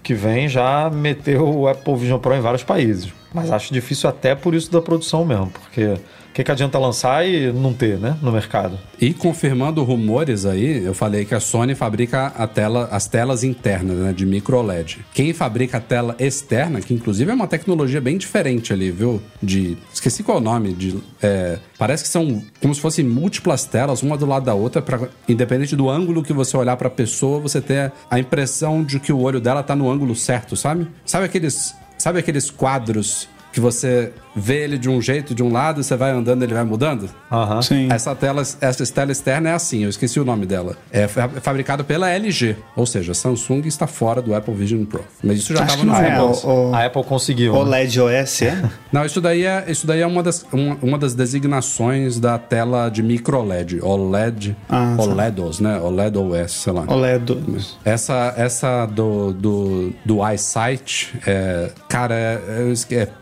[0.03, 3.11] que vem já meter o Apple Vision Pro em vários países.
[3.33, 5.95] Mas acho difícil até por isso da produção mesmo, porque
[6.37, 8.15] que, que adianta lançar e não ter, né?
[8.21, 8.79] No mercado.
[9.01, 13.97] E confirmando rumores aí, eu falei que a Sony fabrica a tela, as telas internas,
[13.97, 14.13] né?
[14.13, 14.99] De micro LED.
[15.15, 19.23] Quem fabrica a tela externa, que inclusive é uma tecnologia bem diferente ali, viu?
[19.43, 19.79] De.
[19.91, 20.75] Esqueci qual é o nome.
[20.75, 24.83] De, é, parece que são como se fossem múltiplas telas, uma do lado da outra,
[24.83, 29.01] para independente do ângulo que você olhar para a pessoa, você ter a impressão de
[29.01, 30.87] que o olho dela tá no ângulo certo, sabe?
[31.07, 31.75] Sabe aqueles.
[31.97, 36.11] Sabe aqueles quadros que você vê ele de um jeito, de um lado, você vai
[36.11, 37.09] andando, ele vai mudando?
[37.33, 37.63] Aham.
[37.63, 37.89] Sim.
[37.91, 40.77] Essa tela, essa tela externa é assim, eu esqueci o nome dela.
[40.93, 45.03] É fa- fabricado pela LG, ou seja, Samsung está fora do Apple Vision Pro.
[45.25, 46.21] Mas isso já estava não é.
[46.23, 47.55] O, o, A Apple conseguiu.
[47.55, 47.79] o né?
[47.79, 48.63] LED OS é?
[48.93, 52.89] Não, isso daí é, isso daí é uma, das, uma, uma das designações da tela
[52.89, 55.03] de micro LED, OLED, Ah, tá.
[55.03, 55.79] OLEDOS, né?
[55.81, 56.85] OLED OS, sei lá.
[56.89, 57.37] OLED.
[57.85, 62.73] Essa, essa do, do, do iSight, é, cara, é,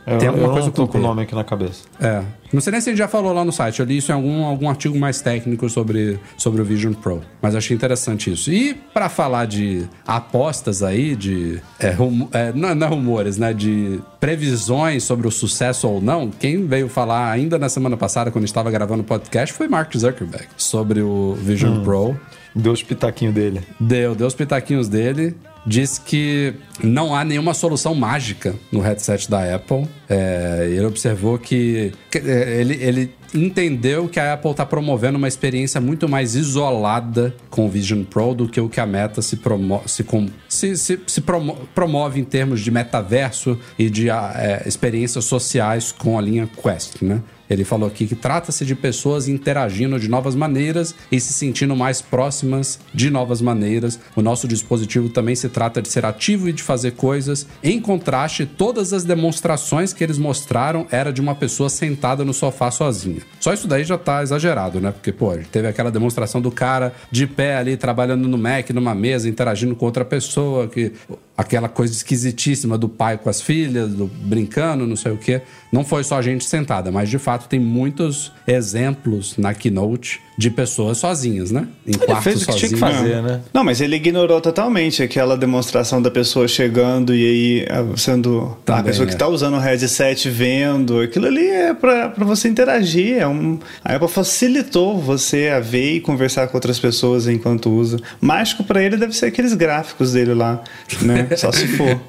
[0.07, 0.73] é, tem alguma eu coisa não
[1.09, 1.85] nome aqui na cabeça.
[2.01, 2.23] É.
[2.53, 3.81] Não sei nem se a gente já falou lá no site.
[3.81, 7.21] Eu li isso em algum, algum artigo mais técnico sobre, sobre o Vision Pro.
[7.43, 8.53] Mas achei interessante isso.
[8.53, 11.61] E para falar de apostas aí, de.
[11.81, 13.53] É, rumo- é, não, não é rumores, né?
[13.53, 18.45] De previsões sobre o sucesso ou não, quem veio falar ainda na semana passada, quando
[18.45, 20.47] estava gravando o podcast, foi Mark Zuckerberg.
[20.57, 22.19] Sobre o Vision Pro.
[22.55, 23.63] Deu os pitaquinhos dele.
[23.81, 25.35] Deu, deu os pitaquinhos dele.
[25.67, 29.87] Diz que não há nenhuma solução mágica no headset da Apple.
[30.09, 31.93] É, ele observou que.
[32.11, 37.35] que, é, ele, ele entendeu que a Apple está promovendo uma experiência muito mais isolada
[37.51, 40.77] com o Vision Pro do que o que a Meta se, promo se, com- se,
[40.77, 46.23] se, se promo- promove em termos de metaverso e de é, experiências sociais com a
[46.23, 47.21] linha Quest, né?
[47.49, 52.01] Ele falou aqui que trata-se de pessoas interagindo de novas maneiras e se sentindo mais
[52.01, 53.99] próximas de novas maneiras.
[54.17, 57.47] O nosso dispositivo também se trata de ser ativo e de fazer coisas.
[57.63, 62.71] Em contraste, todas as demonstrações que eles mostraram era de uma pessoa sentada no sofá
[62.71, 63.21] sozinha.
[63.41, 64.91] Só isso daí já tá exagerado, né?
[64.91, 69.29] Porque, pô, teve aquela demonstração do cara de pé ali, trabalhando no Mac, numa mesa,
[69.29, 70.93] interagindo com outra pessoa, que
[71.37, 75.43] aquela coisa esquisitíssima do pai com as filhas, do brincando, não sei o quê.
[75.73, 80.99] Não foi só gente sentada, mas de fato tem muitos exemplos na Keynote de pessoas
[80.99, 81.69] sozinhas, né?
[81.87, 83.41] Em Ele fez o que tinha que fazer, né?
[83.53, 88.65] Não, mas ele ignorou totalmente aquela demonstração da pessoa chegando e aí ah, sendo a
[88.65, 89.17] Também, pessoa que é.
[89.17, 91.01] tá usando o headset vendo.
[91.01, 93.19] Aquilo ali é pra, pra você interagir.
[93.19, 97.99] É um, a Apple facilitou você a ver e conversar com outras pessoas enquanto usa.
[98.21, 100.63] Mágico pra ele deve ser aqueles gráficos dele lá,
[101.01, 101.29] né?
[101.37, 102.01] Só se for.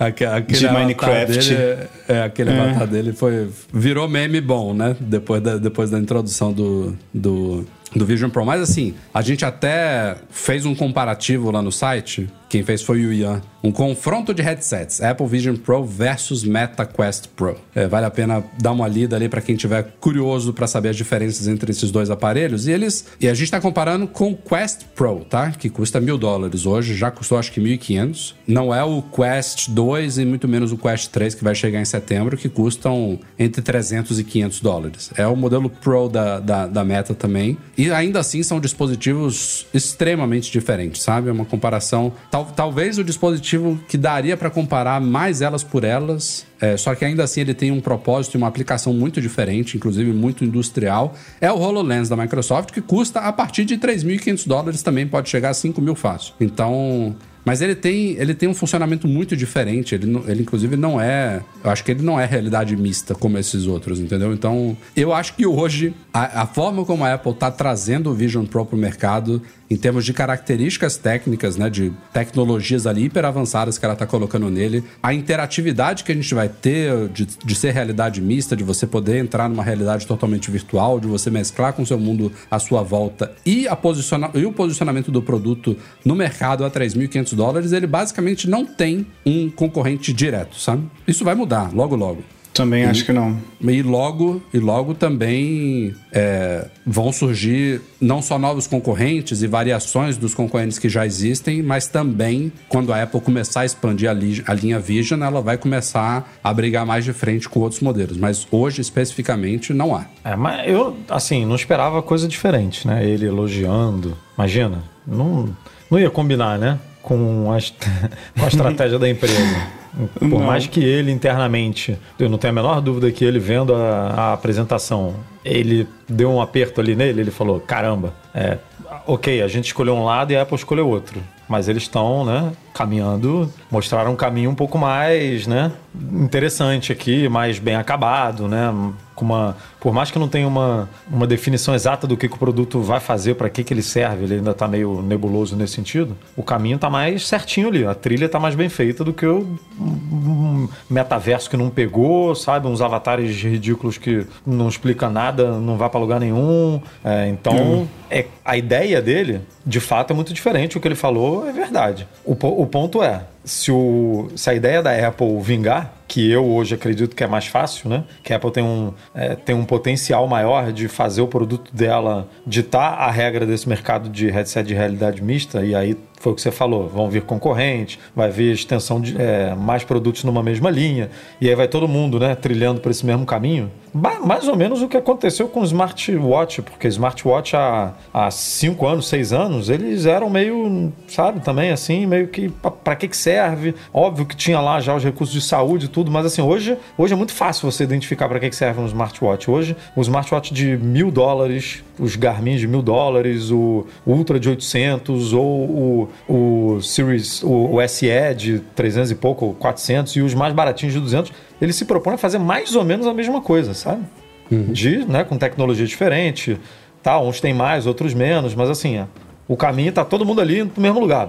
[0.00, 1.32] Aque- Aquele De avatar Minecraft.
[1.38, 2.58] Dele, é, é, aquele É.
[2.58, 4.96] avatar dele foi, virou meme bom, né?
[4.98, 8.44] Depois da, depois da introdução do, do, do Vision Pro.
[8.44, 12.28] Mas assim, a gente até fez um comparativo lá no site.
[12.50, 13.40] Quem fez foi o Ian.
[13.62, 15.00] Um confronto de headsets.
[15.00, 17.56] Apple Vision Pro versus Meta Quest Pro.
[17.72, 20.96] É, vale a pena dar uma lida ali para quem tiver curioso para saber as
[20.96, 22.66] diferenças entre esses dois aparelhos.
[22.66, 23.06] E eles.
[23.20, 25.52] E a gente está comparando com o Quest Pro, tá?
[25.52, 26.96] Que custa mil dólares hoje.
[26.96, 28.34] Já custou acho que 1.500.
[28.48, 31.84] Não é o Quest 2 e muito menos o Quest 3 que vai chegar em
[31.84, 35.10] setembro, que custam entre 300 e 500 dólares.
[35.16, 37.56] É o modelo Pro da, da, da Meta também.
[37.80, 41.30] E ainda assim são dispositivos extremamente diferentes, sabe?
[41.30, 42.12] É uma comparação.
[42.30, 47.06] Tal, talvez o dispositivo que daria para comparar mais elas por elas, é, só que
[47.06, 51.14] ainda assim ele tem um propósito e uma aplicação muito diferente, inclusive muito industrial.
[51.40, 55.48] É o HoloLens da Microsoft, que custa a partir de 3.500 dólares, também pode chegar
[55.48, 56.34] a 5 mil fácil.
[56.38, 57.16] Então.
[57.44, 59.94] Mas ele tem, ele tem um funcionamento muito diferente.
[59.94, 61.40] Ele, ele, inclusive, não é.
[61.62, 64.32] Eu acho que ele não é realidade mista como esses outros, entendeu?
[64.32, 68.44] Então, eu acho que hoje, a, a forma como a Apple está trazendo o Vision
[68.44, 71.70] Pro para o mercado, em termos de características técnicas, né?
[71.70, 76.34] De tecnologias ali hiper avançadas que ela está colocando nele, a interatividade que a gente
[76.34, 80.98] vai ter de, de ser realidade mista, de você poder entrar numa realidade totalmente virtual,
[80.98, 84.52] de você mesclar com o seu mundo à sua volta e, a posiciona, e o
[84.52, 90.58] posicionamento do produto no mercado a 3.500 dólares, ele basicamente não tem um concorrente direto,
[90.58, 90.82] sabe?
[91.06, 92.22] Isso vai mudar logo, logo.
[92.52, 93.38] Também acho que não.
[93.60, 100.34] E logo, e logo também é, vão surgir não só novos concorrentes e variações dos
[100.34, 104.52] concorrentes que já existem, mas também quando a Apple começar a expandir a, li- a
[104.52, 108.16] linha Vision, ela vai começar a brigar mais de frente com outros modelos.
[108.16, 110.06] Mas hoje, especificamente, não há.
[110.24, 113.08] É, mas eu, assim, não esperava coisa diferente, né?
[113.08, 114.18] Ele elogiando.
[114.36, 115.48] Imagina, não,
[115.88, 116.80] não ia combinar, né?
[117.02, 117.58] Com a,
[118.38, 119.80] com a estratégia da empresa.
[120.18, 120.40] Por Não.
[120.40, 124.32] mais que ele internamente, eu não tenho a menor dúvida que ele vendo a, a
[124.32, 128.58] apresentação, ele deu um aperto ali nele, ele falou: caramba, é,
[129.06, 131.20] ok, a gente escolheu um lado e a Apple escolheu outro.
[131.48, 135.72] Mas eles estão, né, caminhando, mostraram um caminho um pouco mais, né,
[136.12, 138.72] interessante aqui, mais bem acabado, né,
[139.20, 139.56] com uma.
[139.78, 142.98] Por mais que não tenha uma, uma definição exata do que, que o produto vai
[142.98, 146.76] fazer, para que, que ele serve, ele ainda está meio nebuloso nesse sentido, o caminho
[146.76, 147.84] está mais certinho ali.
[147.84, 152.66] A trilha está mais bem feita do que o um metaverso que não pegou, sabe?
[152.66, 156.80] Uns avatares ridículos que não explica nada, não vai para lugar nenhum.
[157.04, 157.86] É, então, hum.
[158.10, 160.76] é, a ideia dele, de fato, é muito diferente.
[160.78, 162.08] O que ele falou é verdade.
[162.24, 166.74] O, o ponto é, se, o, se a ideia da Apple vingar, que eu hoje
[166.74, 168.02] acredito que é mais fácil, né?
[168.24, 172.28] Que a Apple tem um, é, tem um potencial maior de fazer o produto dela
[172.44, 176.42] ditar a regra desse mercado de headset de realidade mista, e aí foi o que
[176.42, 181.10] você falou, vão vir concorrentes, vai vir extensão de é, mais produtos numa mesma linha,
[181.40, 183.70] e aí vai todo mundo né, trilhando por esse mesmo caminho.
[183.92, 189.08] Mais ou menos o que aconteceu com o smartwatch, porque smartwatch há, há cinco anos,
[189.08, 192.48] seis anos, eles eram meio, sabe, também assim, meio que
[192.84, 193.74] para que, que serve.
[193.92, 197.14] Óbvio que tinha lá já os recursos de saúde e tudo, mas assim, hoje, hoje
[197.14, 199.50] é muito fácil você identificar para que, que serve um smartwatch.
[199.50, 205.32] Hoje, o smartwatch de mil dólares, os Garmin de mil dólares, o Ultra de 800
[205.32, 210.52] ou o o Series, o, o SE de 300 e pouco, 400 e os mais
[210.52, 214.02] baratinhos de 200, ele se propõe a fazer mais ou menos a mesma coisa, sabe?
[214.50, 214.72] Uhum.
[214.72, 216.58] De, né, com tecnologia diferente,
[217.02, 217.20] tá?
[217.20, 219.06] Uns tem mais, outros menos, mas assim,
[219.50, 221.28] o caminho está todo mundo ali no mesmo lugar.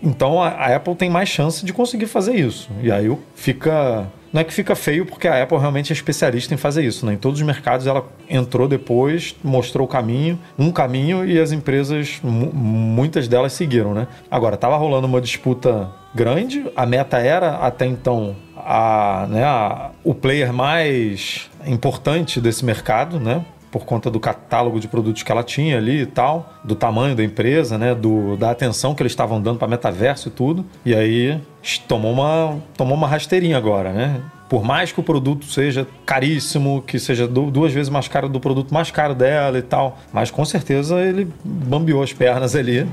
[0.00, 2.70] Então a, Apple tem mais chance de conseguir fazer isso.
[2.80, 6.56] E aí fica não é que fica feio, porque a Apple realmente é especialista em
[6.56, 7.04] fazer isso.
[7.04, 7.14] Né?
[7.14, 12.20] Em todos os mercados ela entrou depois, mostrou o caminho, um caminho, e as empresas,
[12.22, 13.92] muitas delas seguiram.
[13.92, 14.06] Né?
[14.30, 20.14] Agora, estava rolando uma disputa grande, a meta era até então a, né, a, o
[20.14, 23.44] player mais importante desse mercado, né?
[23.70, 27.22] Por conta do catálogo de produtos que ela tinha ali e tal, do tamanho da
[27.22, 30.64] empresa, né, do, da atenção que eles estavam dando para metaverso e tudo.
[30.84, 31.40] E aí
[31.86, 34.20] tomou uma, tomou uma rasteirinha agora, né?
[34.48, 38.72] Por mais que o produto seja caríssimo, que seja duas vezes mais caro do produto
[38.72, 42.88] mais caro dela e tal, mas com certeza ele bambeou as pernas ali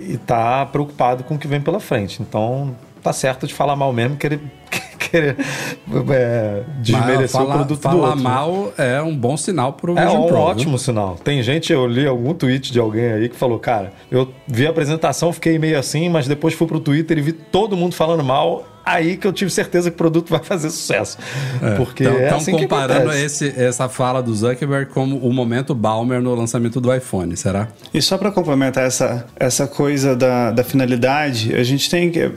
[0.00, 2.22] e tá preocupado com o que vem pela frente.
[2.22, 4.40] Então, tá certo de falar mal mesmo, que ele
[5.12, 5.36] querer
[6.10, 8.22] é, desmerecer falar, o produto falar do outro.
[8.22, 10.78] Mal é um bom sinal pro É Vision um Pro, ótimo viu?
[10.78, 11.16] sinal.
[11.22, 14.70] Tem gente, eu li algum tweet de alguém aí que falou, cara, eu vi a
[14.70, 18.64] apresentação, fiquei meio assim, mas depois fui pro Twitter e vi todo mundo falando mal
[18.84, 21.18] aí que eu tive certeza que o produto vai fazer sucesso.
[21.62, 21.74] É.
[21.76, 26.20] Porque então, é assim comparando que esse, essa fala do Zuckerberg como o momento Balmer
[26.20, 27.68] no lançamento do iPhone, será?
[27.92, 32.30] E só para complementar essa, essa coisa da, da finalidade, a gente tem que.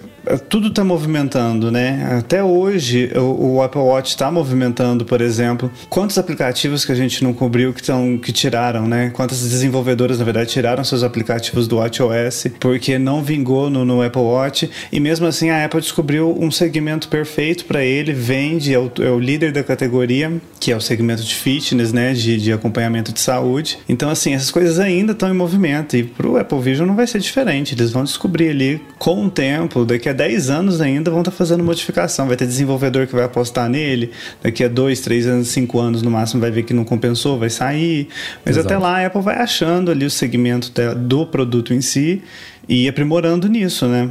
[0.49, 2.17] Tudo está movimentando, né?
[2.17, 5.71] Até hoje o, o Apple Watch está movimentando, por exemplo.
[5.87, 9.11] Quantos aplicativos que a gente não cobriu que, tão, que tiraram, né?
[9.13, 14.21] Quantas desenvolvedoras, na verdade, tiraram seus aplicativos do WatchOS porque não vingou no, no Apple
[14.21, 14.69] Watch.
[14.91, 19.09] E mesmo assim a Apple descobriu um segmento perfeito para ele, vende, é o, é
[19.09, 23.19] o, líder da categoria, que é o segmento de fitness, né, de, de acompanhamento de
[23.19, 23.79] saúde.
[23.87, 27.07] Então, assim, essas coisas ainda estão em movimento e para o Apple Vision não vai
[27.07, 27.73] ser diferente.
[27.73, 31.37] Eles vão descobrir ali com o tempo, daqui a 10 anos ainda vão estar tá
[31.37, 32.27] fazendo modificação.
[32.27, 36.11] Vai ter desenvolvedor que vai apostar nele, daqui a 2, 3 anos, 5 anos no
[36.11, 38.07] máximo vai ver que não compensou, vai sair.
[38.45, 38.73] Mas Exato.
[38.73, 42.21] até lá a Apple vai achando ali o segmento do produto em si
[42.67, 44.09] e aprimorando nisso, né?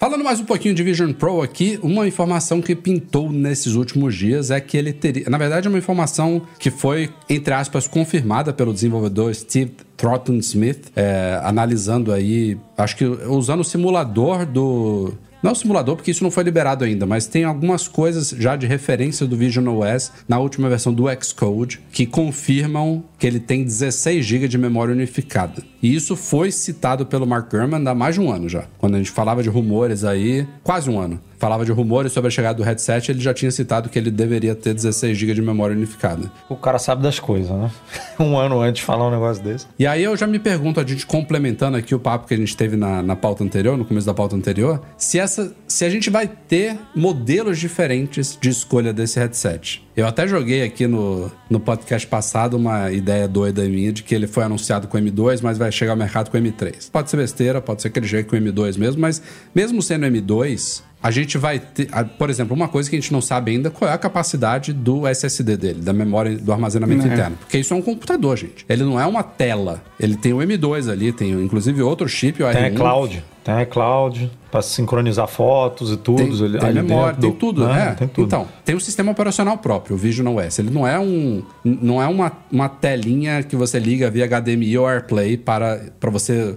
[0.00, 4.50] Falando mais um pouquinho de Vision Pro aqui, uma informação que pintou nesses últimos dias
[4.50, 5.28] é que ele teria.
[5.28, 10.90] Na verdade, é uma informação que foi, entre aspas, confirmada pelo desenvolvedor Steve Thornton Smith,
[10.96, 16.30] é, analisando aí, acho que usando o simulador do não o simulador, porque isso não
[16.30, 20.68] foi liberado ainda, mas tem algumas coisas já de referência do Vision OS na última
[20.68, 25.62] versão do Xcode que confirmam que ele tem 16 GB de memória unificada.
[25.82, 28.66] E isso foi citado pelo Mark Gurman há mais de um ano já.
[28.78, 32.30] Quando a gente falava de rumores aí, quase um ano falava de rumores sobre a
[32.30, 35.74] chegada do headset, ele já tinha citado que ele deveria ter 16 GB de memória
[35.74, 36.30] unificada.
[36.50, 37.70] O cara sabe das coisas, né?
[38.20, 39.66] um ano antes de falar um negócio desse.
[39.78, 42.54] E aí eu já me pergunto, a gente complementando aqui o papo que a gente
[42.54, 46.10] teve na, na pauta anterior, no começo da pauta anterior, se, essa, se a gente
[46.10, 49.82] vai ter modelos diferentes de escolha desse headset.
[49.96, 54.26] Eu até joguei aqui no, no podcast passado uma ideia doida minha de que ele
[54.26, 56.90] foi anunciado com M2, mas vai chegar ao mercado com M3.
[56.90, 59.22] Pode ser besteira, pode ser que ele chegue com M2 mesmo, mas
[59.54, 63.20] mesmo sendo M2, a gente vai ter, por exemplo, uma coisa que a gente não
[63.20, 67.12] sabe ainda qual é a capacidade do SSD dele, da memória do armazenamento é.
[67.12, 67.36] interno.
[67.40, 68.66] Porque isso é um computador, gente.
[68.68, 69.82] Ele não é uma tela.
[69.98, 72.76] Ele tem o M2 ali, tem inclusive outro chip, o tem R1.
[72.76, 73.24] cloud.
[73.42, 76.18] Tem cloud para sincronizar fotos e tudo.
[76.18, 77.94] Tem, ele, tem memória, tem tudo, né?
[77.98, 78.26] Tem tudo.
[78.26, 80.58] Então, tem um sistema operacional próprio, o Vision OS.
[80.58, 84.86] Ele não é um, não é uma, uma telinha que você liga via HDMI ou
[84.86, 86.56] AirPlay para, para você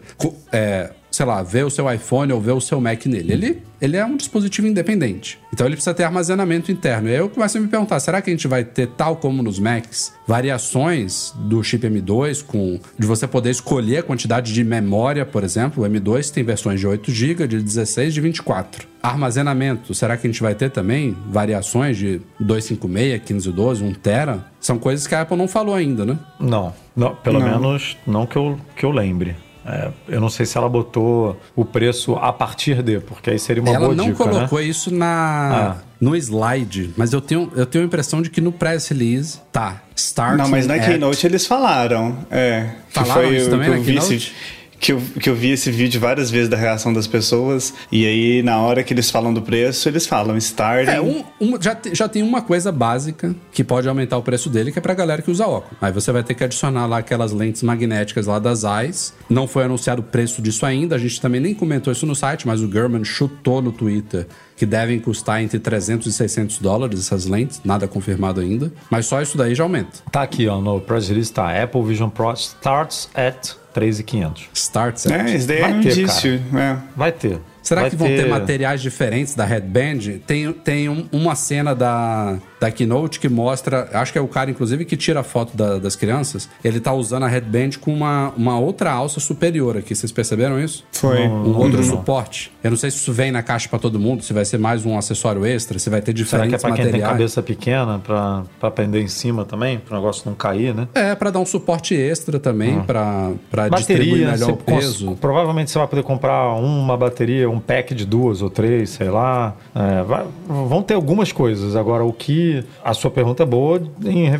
[0.51, 3.31] é, sei lá, ver o seu iPhone ou ver o seu Mac nele.
[3.31, 5.37] Ele, ele é um dispositivo independente.
[5.53, 7.07] Então ele precisa ter armazenamento interno.
[7.07, 9.43] E aí eu começo a me perguntar, será que a gente vai ter, tal como
[9.43, 15.23] nos Macs, variações do chip M2 com de você poder escolher a quantidade de memória,
[15.23, 18.87] por exemplo, o M2 tem versões de 8 GB, de 16, de 24.
[19.03, 24.45] Armazenamento, será que a gente vai ter também variações de 256, 512, 1 tera?
[24.59, 26.17] São coisas que a Apple não falou ainda, né?
[26.39, 27.59] Não, não pelo Não.
[27.59, 29.35] menos não que eu, que eu lembre.
[29.65, 33.61] É, eu não sei se ela botou o preço a partir de, porque aí seria
[33.63, 34.65] uma Ela boa não dica, colocou né?
[34.65, 35.83] isso na Ah.
[36.01, 39.81] no slide, mas eu tenho, eu tenho a impressão de que no press release tá
[39.95, 42.17] start Não, mas na at- Keynote eles falaram.
[42.29, 42.71] É.
[42.89, 44.35] Que Falaram foi isso o também que na Keynote?
[44.83, 47.73] Que, eu, que eu vi esse vídeo várias vezes da reação das pessoas.
[47.89, 50.91] E aí, na hora que eles falam do preço, eles falam starting.
[50.91, 54.49] É, um, um- já, te- já tem uma coisa básica que pode aumentar o preço
[54.49, 55.77] dele, que é pra galera que usa óculos.
[55.81, 59.13] Aí você vai ter que adicionar lá aquelas lentes magnéticas lá das eyes.
[59.29, 62.45] Não foi anunciado o preço disso ainda, a gente também nem comentou isso no site,
[62.45, 67.25] mas o German chutou no Twitter que devem custar entre 300 e 600 dólares essas
[67.25, 68.71] lentes, nada confirmado ainda.
[68.89, 69.99] Mas só isso daí já aumenta.
[70.11, 74.49] Tá aqui, ó, no press release tá Apple Vision Pro starts at 3,500.
[74.53, 76.41] Starts É, isso daí é Vai um ter, indício.
[76.55, 76.77] É.
[76.95, 77.39] Vai ter.
[77.61, 78.27] Será Vai que vão ter...
[78.27, 80.19] materiais diferentes da Headband?
[80.27, 84.49] Tem, tem um- uma cena da, da Keynote que mostra, acho que é o cara,
[84.49, 86.47] inclusive, que tira a foto da- das crianças.
[86.63, 89.93] Ele tá usando a Headband com uma, uma outra alça superior aqui.
[89.93, 90.85] Vocês perceberam isso?
[90.93, 91.27] Foi.
[91.27, 92.51] Um outro suporte.
[92.63, 94.85] Eu não sei se isso vem na caixa pra todo mundo, se vai ser mais
[94.85, 97.11] um acessório extra, se vai ter Será que é diferentes pra quem tem materiais.
[97.11, 100.87] cabeça pequena, pra, pra prender em cima também, pro negócio não cair, né?
[100.93, 105.05] É, pra dar um suporte extra também, pra, pra distribuir Bateria, melhor você o peso.
[105.07, 109.09] cons- provavelmente você vai poder comprar uma bateria, um pack de duas ou três, sei
[109.09, 109.53] lá.
[109.75, 111.75] É, vai- vão ter algumas coisas.
[111.75, 112.52] Agora, o que
[112.83, 114.31] a sua pergunta é boa em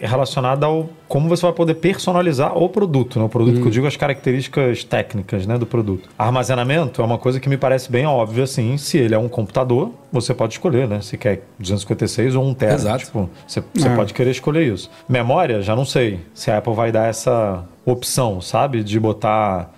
[0.00, 3.24] relacionada ao como você vai poder personalizar o produto, né?
[3.24, 6.08] O produto que eu digo as características técnicas, né, do produto.
[6.18, 8.76] Armazenamento é uma coisa que me parece bem óbvia, assim.
[8.78, 11.00] Se ele é um computador, você pode escolher, né?
[11.02, 12.74] Se quer 256 ou 1 tera.
[12.74, 13.04] Exato.
[13.04, 13.94] Tipo, você, você É.
[13.94, 14.90] pode querer escolher isso.
[15.08, 18.82] Memória, já não sei se a Apple vai dar essa opção, sabe?
[18.82, 19.70] De botar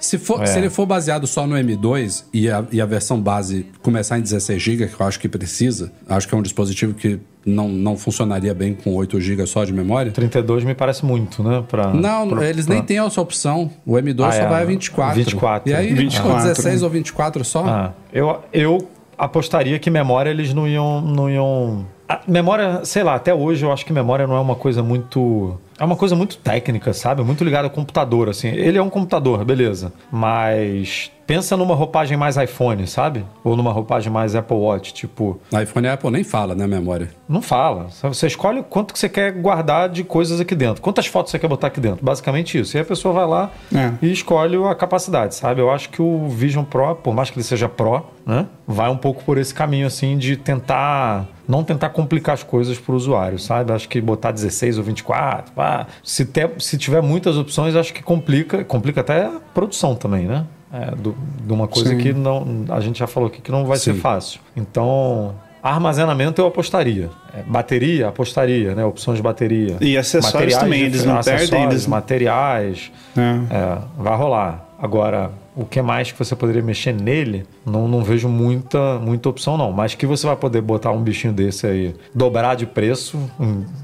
[0.00, 0.46] Se, for, É.
[0.46, 4.22] se ele for baseado só no M2 e a, e a versão base começar em
[4.22, 7.96] 16 GB, que eu acho que precisa, acho que é um dispositivo que não, não
[7.96, 10.10] funcionaria bem com 8 GB só de memória.
[10.12, 11.62] 32 me parece muito, né?
[11.68, 13.70] Pra, Não, pra- eles pra- nem têm essa opção.
[13.86, 14.46] O M2 Ah, só é.
[14.48, 15.14] vai a 24.
[15.16, 15.70] 24.
[15.70, 16.84] E aí, 24, 16 né?
[16.86, 17.64] ou 24 só?
[17.66, 18.88] Ah, eu, eu
[19.18, 21.00] apostaria que memória eles não iam.
[21.02, 21.86] Não iam...
[22.08, 25.58] A memória, sei lá, até hoje eu acho que memória não é uma coisa muito.
[25.80, 27.22] É uma coisa muito técnica, sabe?
[27.22, 28.48] Muito ligada ao computador, assim.
[28.48, 29.90] Ele é um computador, beleza.
[30.12, 33.24] Mas pensa numa roupagem mais iPhone, sabe?
[33.44, 35.40] Ou numa roupagem mais Apple Watch, tipo.
[35.62, 37.08] IPhone a Apple nem fala, né, memória.
[37.28, 37.86] Não fala.
[38.02, 40.82] Você escolhe quanto que você quer guardar de coisas aqui dentro.
[40.82, 42.04] Quantas fotos você quer botar aqui dentro.
[42.04, 42.76] Basicamente isso.
[42.76, 43.92] E a pessoa vai lá É.
[44.02, 45.60] e escolhe a capacidade, sabe?
[45.60, 48.46] Eu acho que o Vision Pro, por mais que ele seja Pro, né?
[48.66, 51.28] Vai um pouco por esse caminho, assim, de tentar...
[51.46, 53.72] Não tentar complicar as coisas para o usuário, sabe?
[53.72, 58.02] Acho que botar 16 ou 24, pá, se, ter, se tiver muitas opções, acho que
[58.02, 58.64] complica.
[58.64, 60.44] Complica até a produção também, né?
[60.72, 61.98] É, do- de uma coisa Sim.
[61.98, 63.98] que não, a gente já falou aqui que não vai ser Sim.
[64.00, 64.40] fácil.
[64.56, 67.10] Então, armazenamento eu apostaria.
[67.36, 68.84] É, bateria, apostaria, né?
[68.84, 69.76] Opções de bateria.
[69.80, 72.92] E acessórios Materiais também, eles não perdem, eles- materiais.
[73.16, 73.20] É.
[73.20, 74.66] É, vai rolar.
[74.80, 79.58] Agora, o que mais que você poderia mexer nele, não, não vejo muita, muita opção,
[79.58, 79.70] não.
[79.72, 83.18] Mas que você vai poder botar um bichinho desse aí, dobrar de preço,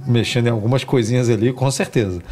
[0.07, 2.23] mexendo em algumas coisinhas ali, com certeza.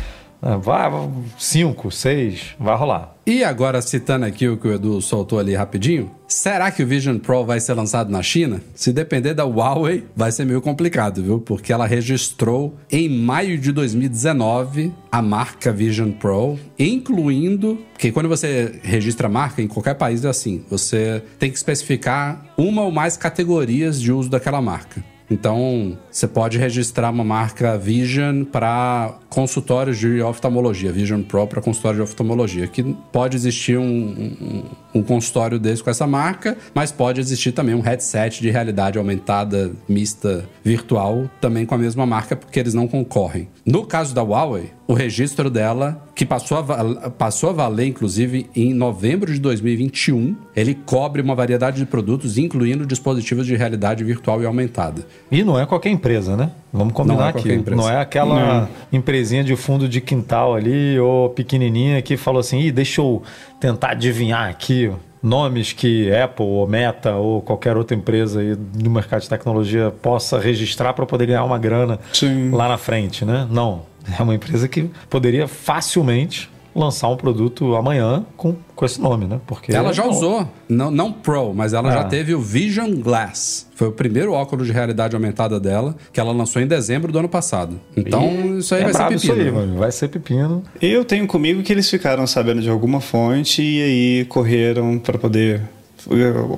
[0.44, 3.14] Vai, vai, cinco, seis, vai rolar.
[3.26, 7.16] E agora, citando aqui o que o Edu soltou ali rapidinho, será que o Vision
[7.16, 8.60] Pro vai ser lançado na China?
[8.74, 11.38] Se depender da Huawei, vai ser meio complicado, viu?
[11.38, 17.78] Porque ela registrou em maio de 2019 a marca Vision Pro, incluindo.
[17.94, 22.44] Porque quando você registra a marca, em qualquer país é assim: você tem que especificar
[22.58, 25.02] uma ou mais categorias de uso daquela marca.
[25.34, 31.96] Então, você pode registrar uma marca Vision para consultórios de oftalmologia, Vision Pro para consultório
[31.96, 34.64] de oftalmologia, que pode existir um, um,
[34.94, 39.72] um consultório desse com essa marca, mas pode existir também um headset de realidade aumentada,
[39.88, 43.48] mista, virtual, também com a mesma marca, porque eles não concorrem.
[43.66, 48.74] No caso da Huawei, o registro dela, que passou a, passou a valer, inclusive, em
[48.74, 54.46] novembro de 2021, ele cobre uma variedade de produtos, incluindo dispositivos de realidade virtual e
[54.46, 55.06] aumentada.
[55.30, 56.50] E não é qualquer empresa, né?
[56.72, 57.70] Vamos combinar Não é aqui.
[57.70, 62.70] Não é aquela empresinha de fundo de quintal ali, ou pequenininha, que falou assim: Ih,
[62.70, 63.22] deixa eu
[63.58, 64.90] tentar adivinhar aqui
[65.22, 70.38] nomes que Apple ou Meta ou qualquer outra empresa aí do mercado de tecnologia possa
[70.38, 72.50] registrar para poder ganhar uma grana Sim.
[72.50, 73.48] lá na frente, né?
[73.50, 73.93] Não.
[74.18, 79.40] É uma empresa que poderia facilmente lançar um produto amanhã com, com esse nome, né?
[79.46, 81.92] Porque ela já usou, não, não Pro, mas ela Ah.
[81.92, 83.68] já teve o Vision Glass.
[83.76, 87.28] Foi o primeiro óculos de realidade aumentada dela, que ela lançou em dezembro do ano
[87.28, 87.80] passado.
[87.96, 89.16] Então, isso aí é vai ser pepino.
[89.16, 89.78] isso aí, mano.
[89.78, 90.62] Vai ser pepino.
[90.82, 95.62] Eu tenho comigo que eles ficaram sabendo de alguma fonte e aí correram para poder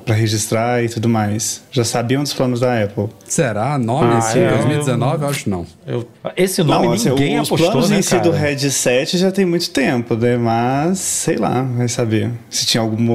[0.05, 1.63] para registrar e tudo mais.
[1.71, 3.07] Já sabiam dos planos da Apple.
[3.25, 3.77] Será?
[3.77, 5.23] Nome Ah, assim, é, 2019?
[5.23, 5.65] Eu acho que não.
[5.85, 9.45] Eu- esse nome assim, ninguém os apostou, planos né, em si do headset já tem
[9.45, 10.37] muito tempo, né?
[10.37, 13.07] Mas sei lá, vai saber se tinha algum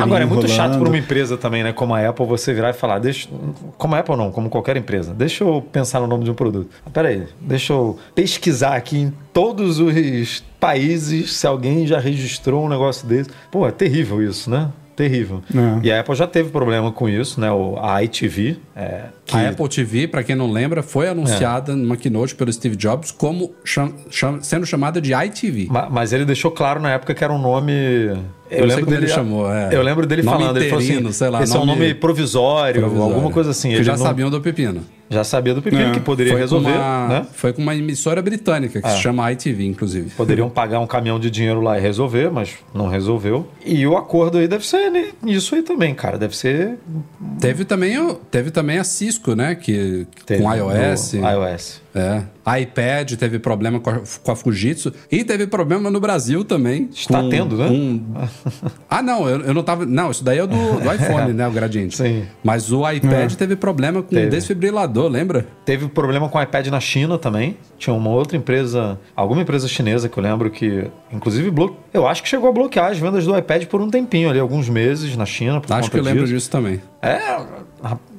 [0.00, 0.78] Agora, é muito chato rolando.
[0.80, 1.72] para uma empresa também, né?
[1.72, 3.28] Como a Apple, você virar e falar, deixa.
[3.76, 6.68] Como a Apple não, como qualquer empresa, deixa eu pensar no nome de um produto.
[6.86, 12.64] Ah, Pera aí, deixa eu pesquisar aqui em todos os países se alguém já registrou
[12.64, 13.30] um negócio desse.
[13.50, 14.68] Pô, é terrível isso, né?
[14.96, 15.42] Terrível.
[15.54, 15.86] É.
[15.86, 17.50] E a Apple já teve problema com isso, né?
[17.50, 18.56] O, a iTV.
[18.76, 22.76] É, que- A Apple TV, para quem não lembra, foi anunciada numa keynote pelo Steve
[22.76, 25.66] Jobs como cham- cham- sendo chamada de iTV.
[25.70, 27.72] Ma- Mas ele deixou claro na época que era um nome.
[28.50, 29.70] Eu sei como ele chamou, é.
[29.74, 31.80] Eu lembro dele Nome falando, ele falou assim, interino, sei lá, esse é um nome
[31.80, 33.14] nome provisório, Provisório.
[33.14, 33.70] alguma coisa assim.
[33.70, 34.82] Que Ele já não- sabiam do pepino.
[35.10, 35.90] Já sabia do pepino É.
[35.92, 37.26] que poderia resolver, uma, né?
[37.32, 38.90] foi com uma emissora britânica que É.
[38.90, 40.10] se chama ITV, inclusive.
[40.10, 43.46] Poderiam pagar um caminhão de dinheiro lá e resolver, mas não resolveu.
[43.64, 46.16] E o acordo aí deve ser ni- nisso aí também, cara.
[46.18, 46.78] Deve ser
[47.40, 49.54] Teve também, teve também a Cisco, né?
[49.54, 51.12] Que, teve com iOS.
[51.14, 51.82] iOS.
[51.96, 52.22] É.
[52.60, 54.92] iPad teve problema com a, com a Fujitsu.
[55.10, 56.88] E teve problema no Brasil também.
[56.92, 57.66] Está com tendo, né?
[57.68, 58.02] um-
[58.90, 59.86] Ah, não, eu, eu não tava.
[59.86, 61.46] Não, isso daí é do, do iPhone, né?
[61.46, 61.96] O gradiente.
[61.96, 62.24] Sim.
[62.42, 64.26] Mas o iPad teve problema com Teve.
[64.26, 65.46] um desfibrilador, lembra?
[65.64, 67.56] Teve problema com o iPad na China também.
[67.78, 71.76] Tinha uma outra empresa, alguma empresa chinesa que eu lembro que, inclusive, blo...
[71.92, 74.68] eu acho que chegou a bloquear as vendas do iPad por um tempinho ali, alguns
[74.68, 75.60] meses na China.
[75.60, 76.34] Por Acho conta que eu lembro disso.
[76.34, 76.80] disso também.
[77.02, 77.18] É,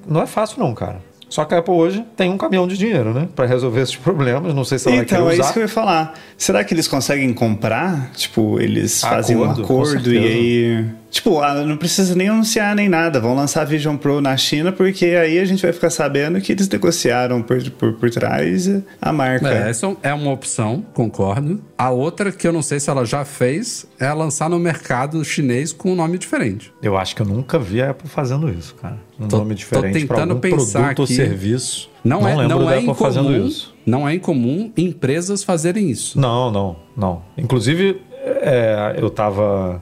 [0.08, 1.02] não é fácil não, cara.
[1.28, 3.28] Só que a Apple hoje tem um caminhão de dinheiro, né?
[3.36, 4.54] Pra resolver esses problemas.
[4.54, 5.54] Não sei se ela Então, vai é querer isso usar.
[5.54, 6.14] que eu ia falar.
[6.38, 8.12] Será que eles conseguem comprar?
[8.14, 10.86] Tipo, eles fazem um Acordo, acordo e aí.
[11.16, 13.22] Tipo, ah, não precisa nem anunciar nem nada.
[13.22, 16.52] Vão lançar a Vision Pro na China, porque aí a gente vai ficar sabendo que
[16.52, 18.70] eles negociaram por, por, por trás
[19.02, 19.48] a marca.
[19.48, 21.62] É, essa é uma opção, concordo.
[21.78, 25.72] A outra, que eu não sei se ela já fez, é lançar no mercado chinês
[25.72, 26.74] com um nome diferente.
[26.84, 28.98] Eu acho que eu nunca vi a Apple fazendo isso, cara.
[29.18, 31.16] Um Tô- nome diferente tô tentando algum pensar produto ou aqui.
[31.16, 31.90] serviço.
[32.04, 33.48] Não, é, lembro não da é Apple fazendo incomum.
[33.48, 33.74] isso.
[33.86, 36.20] Não é incomum empresas fazerem isso.
[36.20, 37.22] Não, não, não.
[37.38, 39.82] Inclusive, é, eu tava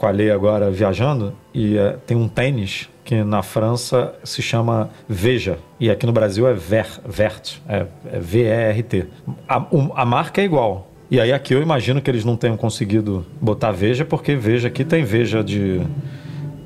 [0.00, 4.88] com a Lei agora viajando e é, tem um tênis que na França se chama
[5.06, 9.06] Veja e aqui no Brasil é Ver, Vert, é, é V-E-R-T.
[9.46, 10.88] A, um- a marca é igual.
[11.10, 14.84] E aí aqui eu imagino que eles não tenham conseguido botar Veja porque Veja aqui
[14.86, 15.82] tem Veja de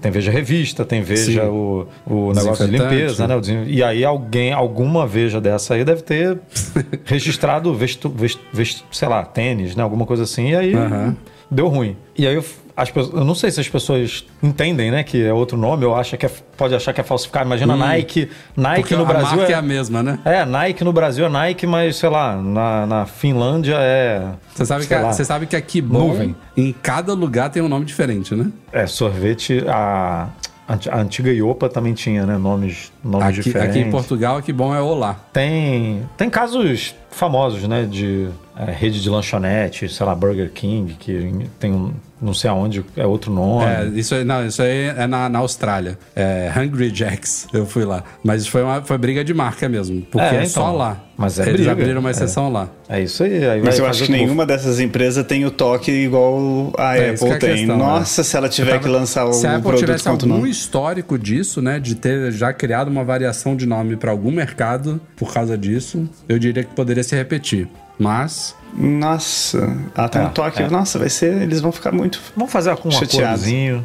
[0.01, 1.49] tem Veja revista, tem Veja Sim.
[1.49, 3.35] o, o negócio de limpeza, né?
[3.67, 6.39] E aí alguém, alguma Veja dessa aí deve ter
[7.05, 9.83] registrado, vestu, vestu, vestu- sei lá, tênis, né?
[9.83, 10.51] Alguma coisa assim.
[10.51, 11.17] E aí Aham.
[11.51, 11.97] deu ruim.
[12.17, 12.45] E aí eu,
[12.77, 15.05] as eu não sei se as pessoas entendem, né?
[15.05, 17.47] Que é outro nome, ou acha que é, pode achar que é falsificado.
[17.47, 18.29] Imagina Nike.
[18.57, 19.55] Nike Porque no a Brasil marca é...
[19.55, 20.19] é, a mesma, né?
[20.25, 24.33] é, Nike no Brasil é Nike, mas sei lá, na, na Finlândia é.
[24.53, 28.35] Você sabe, que você sabe que aqui bom, em cada lugar tem um nome diferente,
[28.35, 28.51] né?
[28.73, 29.65] É, sorvete.
[29.69, 30.29] A,
[30.67, 32.37] a antiga Iopa também tinha, né?
[32.37, 33.77] Nomes, nomes Aqui, diferentes.
[33.77, 35.15] aqui em Portugal, que bom é Olá.
[35.33, 37.85] Tem, tem casos famosos, né?
[37.89, 41.93] De é, rede de lanchonete, sei lá, Burger King, que tem um,
[42.23, 43.65] não sei aonde, é outro nome.
[43.65, 45.99] É, isso aí, não, isso aí é na, na Austrália.
[46.15, 48.03] É Hungry Jacks, eu fui lá.
[48.23, 50.49] Mas isso foi, uma, foi briga de marca mesmo, porque É, é, então.
[50.49, 51.01] só lá.
[51.17, 52.13] Mas é Eles briga, abriram uma é.
[52.13, 52.69] exceção lá.
[52.89, 53.45] É isso aí.
[53.49, 57.11] aí Mas eu acho que o- nenhuma dessas empresas tem o toque igual a É,
[57.11, 57.55] Apple é a tem.
[57.57, 60.27] questão, Nossa, se ela tiver tava- que lançar algum Se a Apple produto tivesse algum
[60.27, 60.47] não.
[60.47, 65.33] histórico disso, né, de ter já criado uma variação de nome para algum mercado por
[65.33, 67.69] causa disso, eu diria que poderia se repetir.
[67.99, 70.63] Mas Nossa, ela tem É, um toque.
[70.63, 70.69] é.
[70.69, 71.41] Nossa, vai ser.
[71.43, 72.21] Eles vão ficar muito.
[72.37, 73.25] Vamos fazer com um Chateado.
[73.27, 73.85] acordozinho.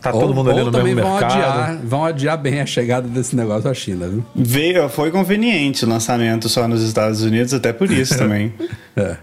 [0.00, 1.34] Tá todo ou, mundo ali ou no também mesmo vão mercado.
[1.42, 4.24] adiar, vão adiar bem a chegada desse negócio à China, viu?
[4.34, 8.52] Veio, foi conveniente o lançamento só nos Estados Unidos, até por isso também.
[8.96, 9.16] É.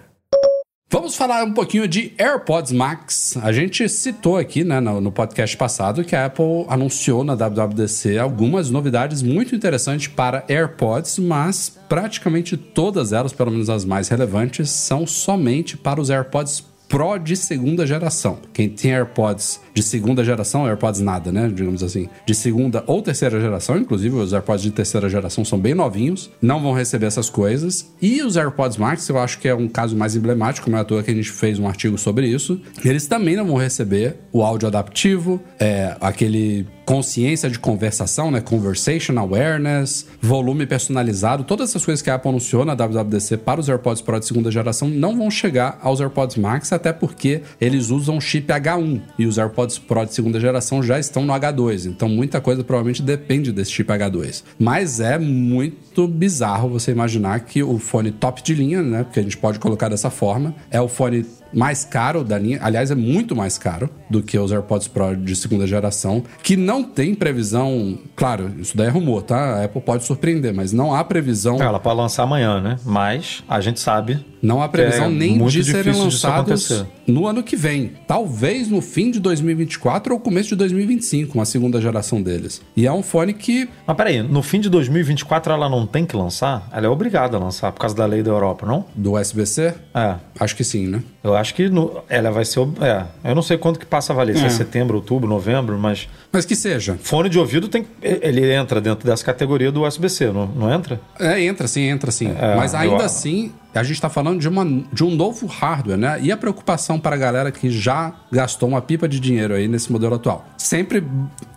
[0.95, 3.35] Vamos falar um pouquinho de AirPods Max.
[3.43, 8.17] A gente citou aqui né, no, no podcast passado que a Apple anunciou na WWDC
[8.17, 14.69] algumas novidades muito interessantes para AirPods, mas praticamente todas elas, pelo menos as mais relevantes,
[14.69, 18.39] são somente para os AirPods Pro de segunda geração.
[18.53, 21.51] Quem tem AirPods de segunda geração, AirPods nada, né?
[21.53, 25.73] Digamos assim, de segunda ou terceira geração, inclusive os AirPods de terceira geração são bem
[25.73, 27.93] novinhos, não vão receber essas coisas.
[28.01, 30.85] E os AirPods Max, eu acho que é um caso mais emblemático, não é à
[30.85, 32.61] toa que a gente fez um artigo sobre isso.
[32.83, 38.39] Eles também não vão receber o áudio adaptivo, é, aquele consciência de conversação, né?
[38.39, 43.67] Conversation awareness, volume personalizado, todas essas coisas que a Apple anunciou na WWDC para os
[43.67, 48.19] AirPods Pro de segunda geração não vão chegar aos AirPods Max, até porque eles usam
[48.19, 52.41] chip H1 e os AirPods Pro de segunda geração já estão no H2, então muita
[52.41, 54.43] coisa provavelmente depende desse chip H2.
[54.59, 59.23] Mas é muito bizarro você imaginar que o fone top de linha, né, porque a
[59.23, 61.25] gente pode colocar dessa forma, é o fone
[61.55, 65.35] mais caro da linha, aliás, é muito mais caro do que os AirPods Pro de
[65.35, 69.55] segunda geração, que não tem previsão, claro, isso daí é rumor, tá?
[69.55, 71.61] A Apple pode surpreender, mas não há previsão.
[71.61, 72.77] Ela pode lançar amanhã, né?
[72.85, 74.23] Mas a gente sabe.
[74.41, 77.93] Não há previsão É nem de serem lançados no ano que vem.
[78.07, 82.61] Talvez no fim de 2024 ou começo de 2025, uma segunda geração deles.
[82.75, 86.15] E é um fone que Mas peraí, no fim de 2024 ela não tem que
[86.15, 86.67] lançar?
[86.71, 88.85] Ela é obrigada a lançar por causa da lei da Europa, não?
[88.95, 90.15] do USB-C, É.
[90.39, 91.03] acho que sim, né?
[91.23, 92.59] Eu acho que no- ela vai ser.
[92.81, 94.49] É, eu não sei quanto que passa a valer, se é É.
[94.49, 96.97] setembro, outubro, novembro, mas Mas que seja.
[97.01, 97.85] fone de ouvido tem.
[98.01, 100.99] Ele entra dentro dessa categoria do USB-C, não, não entra?
[101.19, 102.33] É, entra sim, entra sim.
[102.39, 105.97] É, Mas ainda eu- assim, a gente está falando de, uma, de um novo hardware,
[105.97, 106.19] né?
[106.21, 109.91] E a preocupação para a galera que já gastou uma pipa de dinheiro aí nesse
[109.91, 110.45] modelo atual.
[110.57, 111.03] Sempre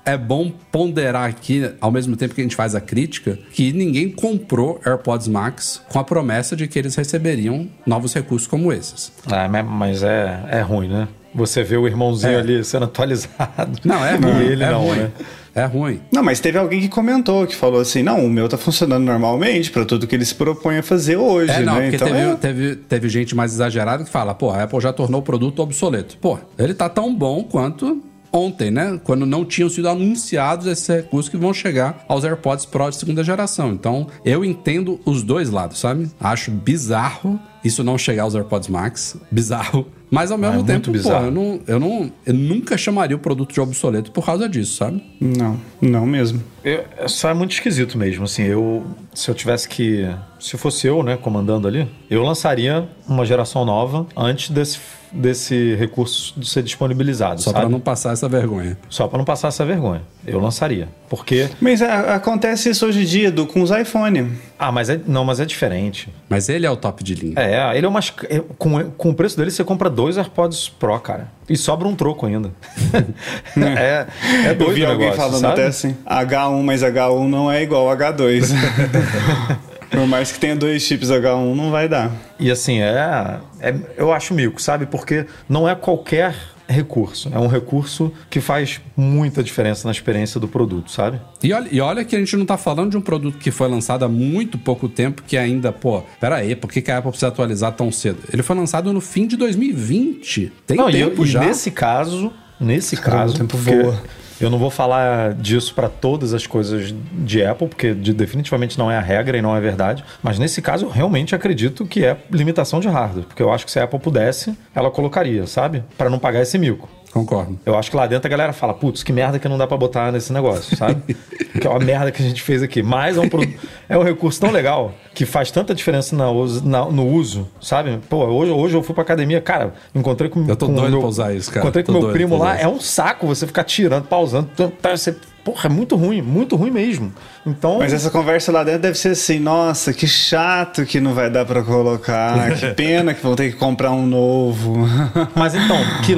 [0.05, 4.11] é bom ponderar aqui, ao mesmo tempo que a gente faz a crítica, que ninguém
[4.11, 9.13] comprou AirPods Max com a promessa de que eles receberiam novos recursos como esses.
[9.31, 11.09] Ah, mas- é, é ruim, né?
[11.35, 12.37] Você vê o irmãozinho É.
[12.41, 13.79] ali sendo atualizado.
[13.85, 14.45] Não, é E ruim.
[14.47, 14.99] ele é não, ruim.
[14.99, 15.11] né?
[15.55, 16.01] É ruim.
[16.13, 19.71] Não, mas teve alguém que comentou, que falou assim, não, o meu tá funcionando normalmente
[19.71, 21.83] pra tudo que ele se propõe a fazer hoje, É, não, né?
[21.91, 22.35] porque Então teve, é...
[22.37, 26.17] teve, teve gente mais exagerada que fala, pô, a Apple já tornou o produto obsoleto.
[26.19, 28.01] Pô, ele tá tão bom quanto
[28.33, 29.01] ontem, né?
[29.03, 33.25] Quando não tinham sido anunciados esses recursos que vão chegar aos AirPods Pro de segunda
[33.25, 33.73] geração.
[33.73, 36.09] Então, eu entendo os dois lados, sabe?
[36.21, 39.17] Acho bizarro isso não chegar aos AirPods Max.
[39.31, 39.87] Bizarro.
[40.11, 43.53] Mas ao mesmo é tempo, pô, eu, não, eu, não, eu nunca chamaria o produto
[43.53, 45.03] de obsoleto por causa disso, sabe?
[45.21, 46.43] Não, não mesmo.
[46.65, 48.85] Eu, só é muito esquisito mesmo, assim, eu...
[49.15, 50.09] Se eu tivesse que...
[50.39, 54.79] Se fosse eu, né, comandando ali, eu lançaria uma geração nova antes desse,
[55.11, 58.79] desse recurso de ser disponibilizado, Só pra não passar essa vergonha.
[58.89, 60.03] Só pra não passar essa vergonha.
[60.25, 60.89] Eu lançaria.
[61.09, 61.49] Porque...
[61.61, 64.31] Mas a- acontece isso hoje em dia do, com os iPhone.
[64.57, 65.01] Ah, mas é...
[65.09, 66.09] Não, mas é diferente.
[66.29, 67.35] Mas ele é o top de linha.
[67.37, 68.01] É, ele é uma...
[68.29, 71.27] é- Com, com o preço dele, você compra dois AirPods Pro, cara.
[71.49, 72.53] E sobra um troco ainda.
[73.57, 74.07] é,
[74.51, 75.53] é doido Eu vi alguém negócio, falando sabe?
[75.55, 78.51] até assim, H1 mais H1 não é igual H2.
[79.91, 82.13] Por mais que tenha dois chips H1, não vai dar.
[82.39, 84.87] E assim, é, é- Eu acho mico, sabe?
[84.87, 86.35] Porque não é qualquer
[86.69, 87.31] recurso.
[87.33, 91.19] É um recurso que faz muita diferença na experiência do produto, sabe?
[91.43, 93.67] E olha, e olha que a gente não tá falando de um produto que foi
[93.69, 97.11] lançado há muito pouco tempo, que ainda, pô, pera aí, por que, que a Apple
[97.11, 98.19] precisa atualizar tão cedo?
[98.31, 100.53] Ele foi lançado no fim de 2020.
[100.67, 101.41] Tem não, e, tempo e já.
[101.41, 102.31] nesse caso,
[102.61, 104.03] nesse Caramba, caso, o tempo porque voa.
[104.41, 108.91] Eu não vou falar disso para todas as coisas de Apple, porque de- definitivamente não
[108.91, 110.05] é a regra e não é verdade.
[110.23, 113.73] Mas nesse caso, eu realmente acredito que é limitação de hardware, porque eu acho que
[113.73, 115.83] se a Apple pudesse, ela colocaria, sabe?
[115.97, 116.89] Para não pagar esse mico.
[117.13, 117.59] Concordo.
[117.65, 119.77] Eu acho que lá dentro a galera fala, putz, que merda que não dá pra
[119.77, 121.17] botar nesse negócio, sabe?
[121.61, 122.83] que é uma merda que a gente fez aqui.
[122.83, 123.53] Mas é um, produ-
[123.89, 126.27] é um recurso tão legal que faz tanta diferença na
[126.63, 127.99] na- no uso, sabe?
[128.09, 131.01] Pô, hoje, hoje eu fui pra academia, cara, encontrei com Eu tô com doido meu,
[131.01, 131.65] pra usar isso, cara.
[131.65, 134.49] Encontrei Tô com meu doido primo lá, é um saco você ficar tirando, pausando.
[134.83, 137.13] Você, porra, é muito ruim, muito ruim mesmo.
[137.47, 137.79] Então.
[137.79, 141.45] Mas essa conversa lá dentro deve ser assim, nossa, que chato que não vai dar
[141.45, 144.75] pra colocar, que pena que vão ter que comprar um novo.
[145.35, 146.15] Mas então, que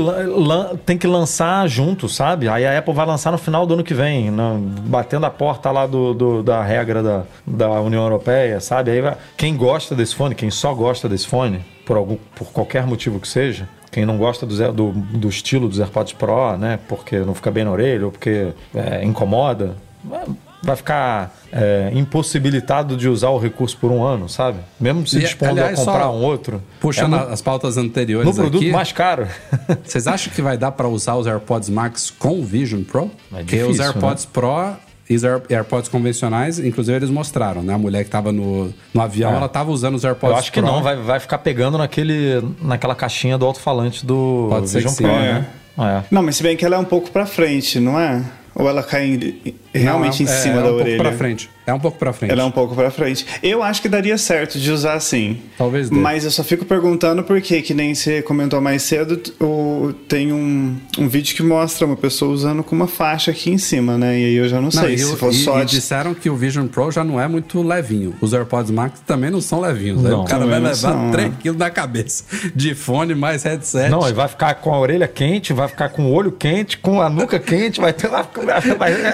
[0.85, 2.49] tem que lançar junto, sabe?
[2.49, 4.57] Aí a Apple vai lançar no final do ano que vem, na-
[4.87, 8.91] batendo a porta lá do, do- da regra da, da União Europeia, sabe?
[8.91, 12.87] Aí vai- quem gosta desse fone, quem só gosta desse fone, por, algum, por qualquer
[12.87, 16.79] motivo que seja, quem não gosta do, do, do estilo dos AirPods Pro, né?
[16.89, 19.77] Porque não fica bem na orelha ou porque é, incomoda,
[20.63, 24.59] vai- ficar é, impossibilitado de usar o recurso por um ano, sabe?
[24.79, 26.63] Mesmo se dispondo aliás, a comprar um outro.
[26.79, 29.27] Puxando é no, as pautas anteriores no produto aqui, mais caro.
[29.83, 33.11] vocês acham que vai dar pra usar os AirPods Max com o Vision Pro?
[33.33, 34.77] É Porque difícil, os AirPods Pro
[35.11, 37.75] e os Air- AirPods convencionais, inclusive eles mostraram, né?
[37.75, 39.37] A mulher que tava no, no avião, É.
[39.37, 40.71] ela tava usando os AirPods Eu acho que Pro.
[40.71, 45.03] não, vai, vai ficar pegando naquele, naquela caixinha do alto-falante do Pode ser Vision que
[45.03, 45.19] Pro, sim.
[45.19, 45.47] né?
[45.79, 46.03] É.
[46.11, 48.23] Não, mas se bem que ela é um pouco pra frente, não é?
[48.55, 50.97] Ou ela cai em- realmente Não, é- em cima é, da um orelha?
[50.97, 51.51] pouco pra frente.
[51.67, 52.33] É um pouco pra frente.
[52.33, 53.25] Ela é um pouco pra frente.
[53.43, 55.39] Eu acho que daria certo de usar assim.
[55.57, 55.95] Talvez dê.
[55.95, 60.77] Mas eu só fico perguntando porque, que nem você comentou mais cedo, o, tem um,
[60.99, 64.19] um vídeo que mostra uma pessoa usando com uma faixa aqui em cima, né?
[64.19, 66.35] E aí eu já não, Não, sei e, se for só e disseram que o
[66.35, 68.17] Vision Pro já não é muito levinho.
[68.21, 70.05] Os AirPods Max também não são levinhos.
[70.05, 71.33] Aí Não, o cara vai não levar são, 3 é.
[71.41, 73.91] quilos na cabeça de fone mais headset.
[73.91, 77.01] Não, ele vai ficar com a orelha quente, vai ficar com o olho quente, com
[77.01, 78.29] a nuca quente, vai ter lá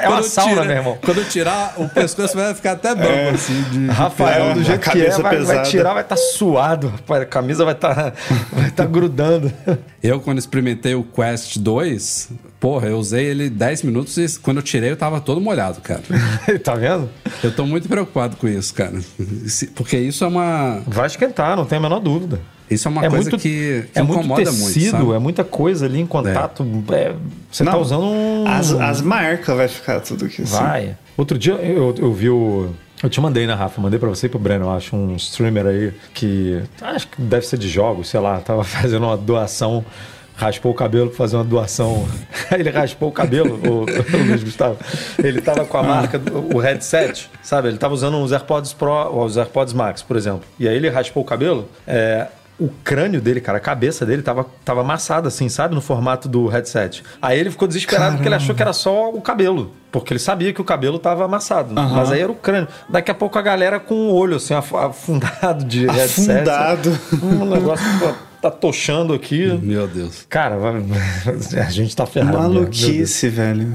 [0.03, 0.99] é uma sauna, tira, meu irmão.
[1.05, 3.30] Quando tirar, o pescoço vai ficar até bambo, é.
[3.30, 3.62] assim.
[3.70, 6.92] De, Rafael, do jeito que é, vai, vai, tirar, vai estar tá suado.
[7.09, 8.12] A camisa vai estar tá,
[8.53, 9.53] vai tá grudando.
[10.03, 12.30] Eu, quando experimentei o Quest 2,
[12.61, 16.03] porra, eu usei ele 10 minutos e quando eu tirei eu tava todo molhado, cara.
[16.62, 17.09] tá vendo?
[17.42, 18.99] Eu tô muito preocupado com isso, cara.
[19.74, 20.82] Porque isso é uma.
[20.86, 22.40] Vai esquentar, não tem a menor dúvida.
[22.71, 25.45] Isso é uma é coisa muito, que, que é incomoda muito tecido, muito, é muita
[25.45, 26.67] coisa ali em contato.
[26.91, 26.95] É.
[26.95, 27.14] É,
[27.51, 28.45] você tá Não, tá usando um...
[28.47, 30.43] As, as marcas vai ficar tudo aqui.
[30.43, 30.57] Assim.
[30.57, 30.97] Vai.
[31.17, 32.71] Outro dia eu, eu vi o...
[33.03, 33.81] Eu te mandei, né, Rafa?
[33.81, 36.61] Mandei pra você e pro Breno, eu acho, um streamer aí que...
[36.81, 38.41] Acho que deve ser de jogos, sei lá.
[38.41, 39.85] Tava fazendo uma doação
[40.37, 42.07] raspou o cabelo para fazer uma doação.
[42.53, 44.79] ele raspou o cabelo, o, o Luiz Gustavo.
[45.19, 46.21] Ele tava com a marca,
[46.55, 47.69] o headset, sabe?
[47.69, 50.43] Ele tava usando uns AirPods Pro, os AirPods Max, por exemplo.
[50.59, 51.69] E aí ele raspou o cabelo.
[51.87, 52.29] É,
[52.59, 55.75] o crânio dele, cara, a cabeça dele tava, tava amassada, assim, sabe?
[55.75, 57.03] No formato do headset.
[57.21, 58.17] Aí ele ficou desesperado Caramba.
[58.19, 59.73] porque ele achou que era só o cabelo.
[59.93, 61.79] Porque ele sabia que o cabelo tava amassado.
[61.79, 61.89] Uhum.
[61.89, 62.69] Mas aí era o crânio.
[62.89, 66.31] Daqui a pouco a galera com o olho, assim, afundado de headset.
[66.31, 66.99] Afundado.
[67.23, 67.85] Um negócio
[68.41, 69.47] tá tochando aqui.
[69.63, 70.27] Meu Deus.
[70.29, 70.57] Cara,
[71.67, 72.39] a gente tá ferrado.
[72.39, 73.73] Maluquice, velho.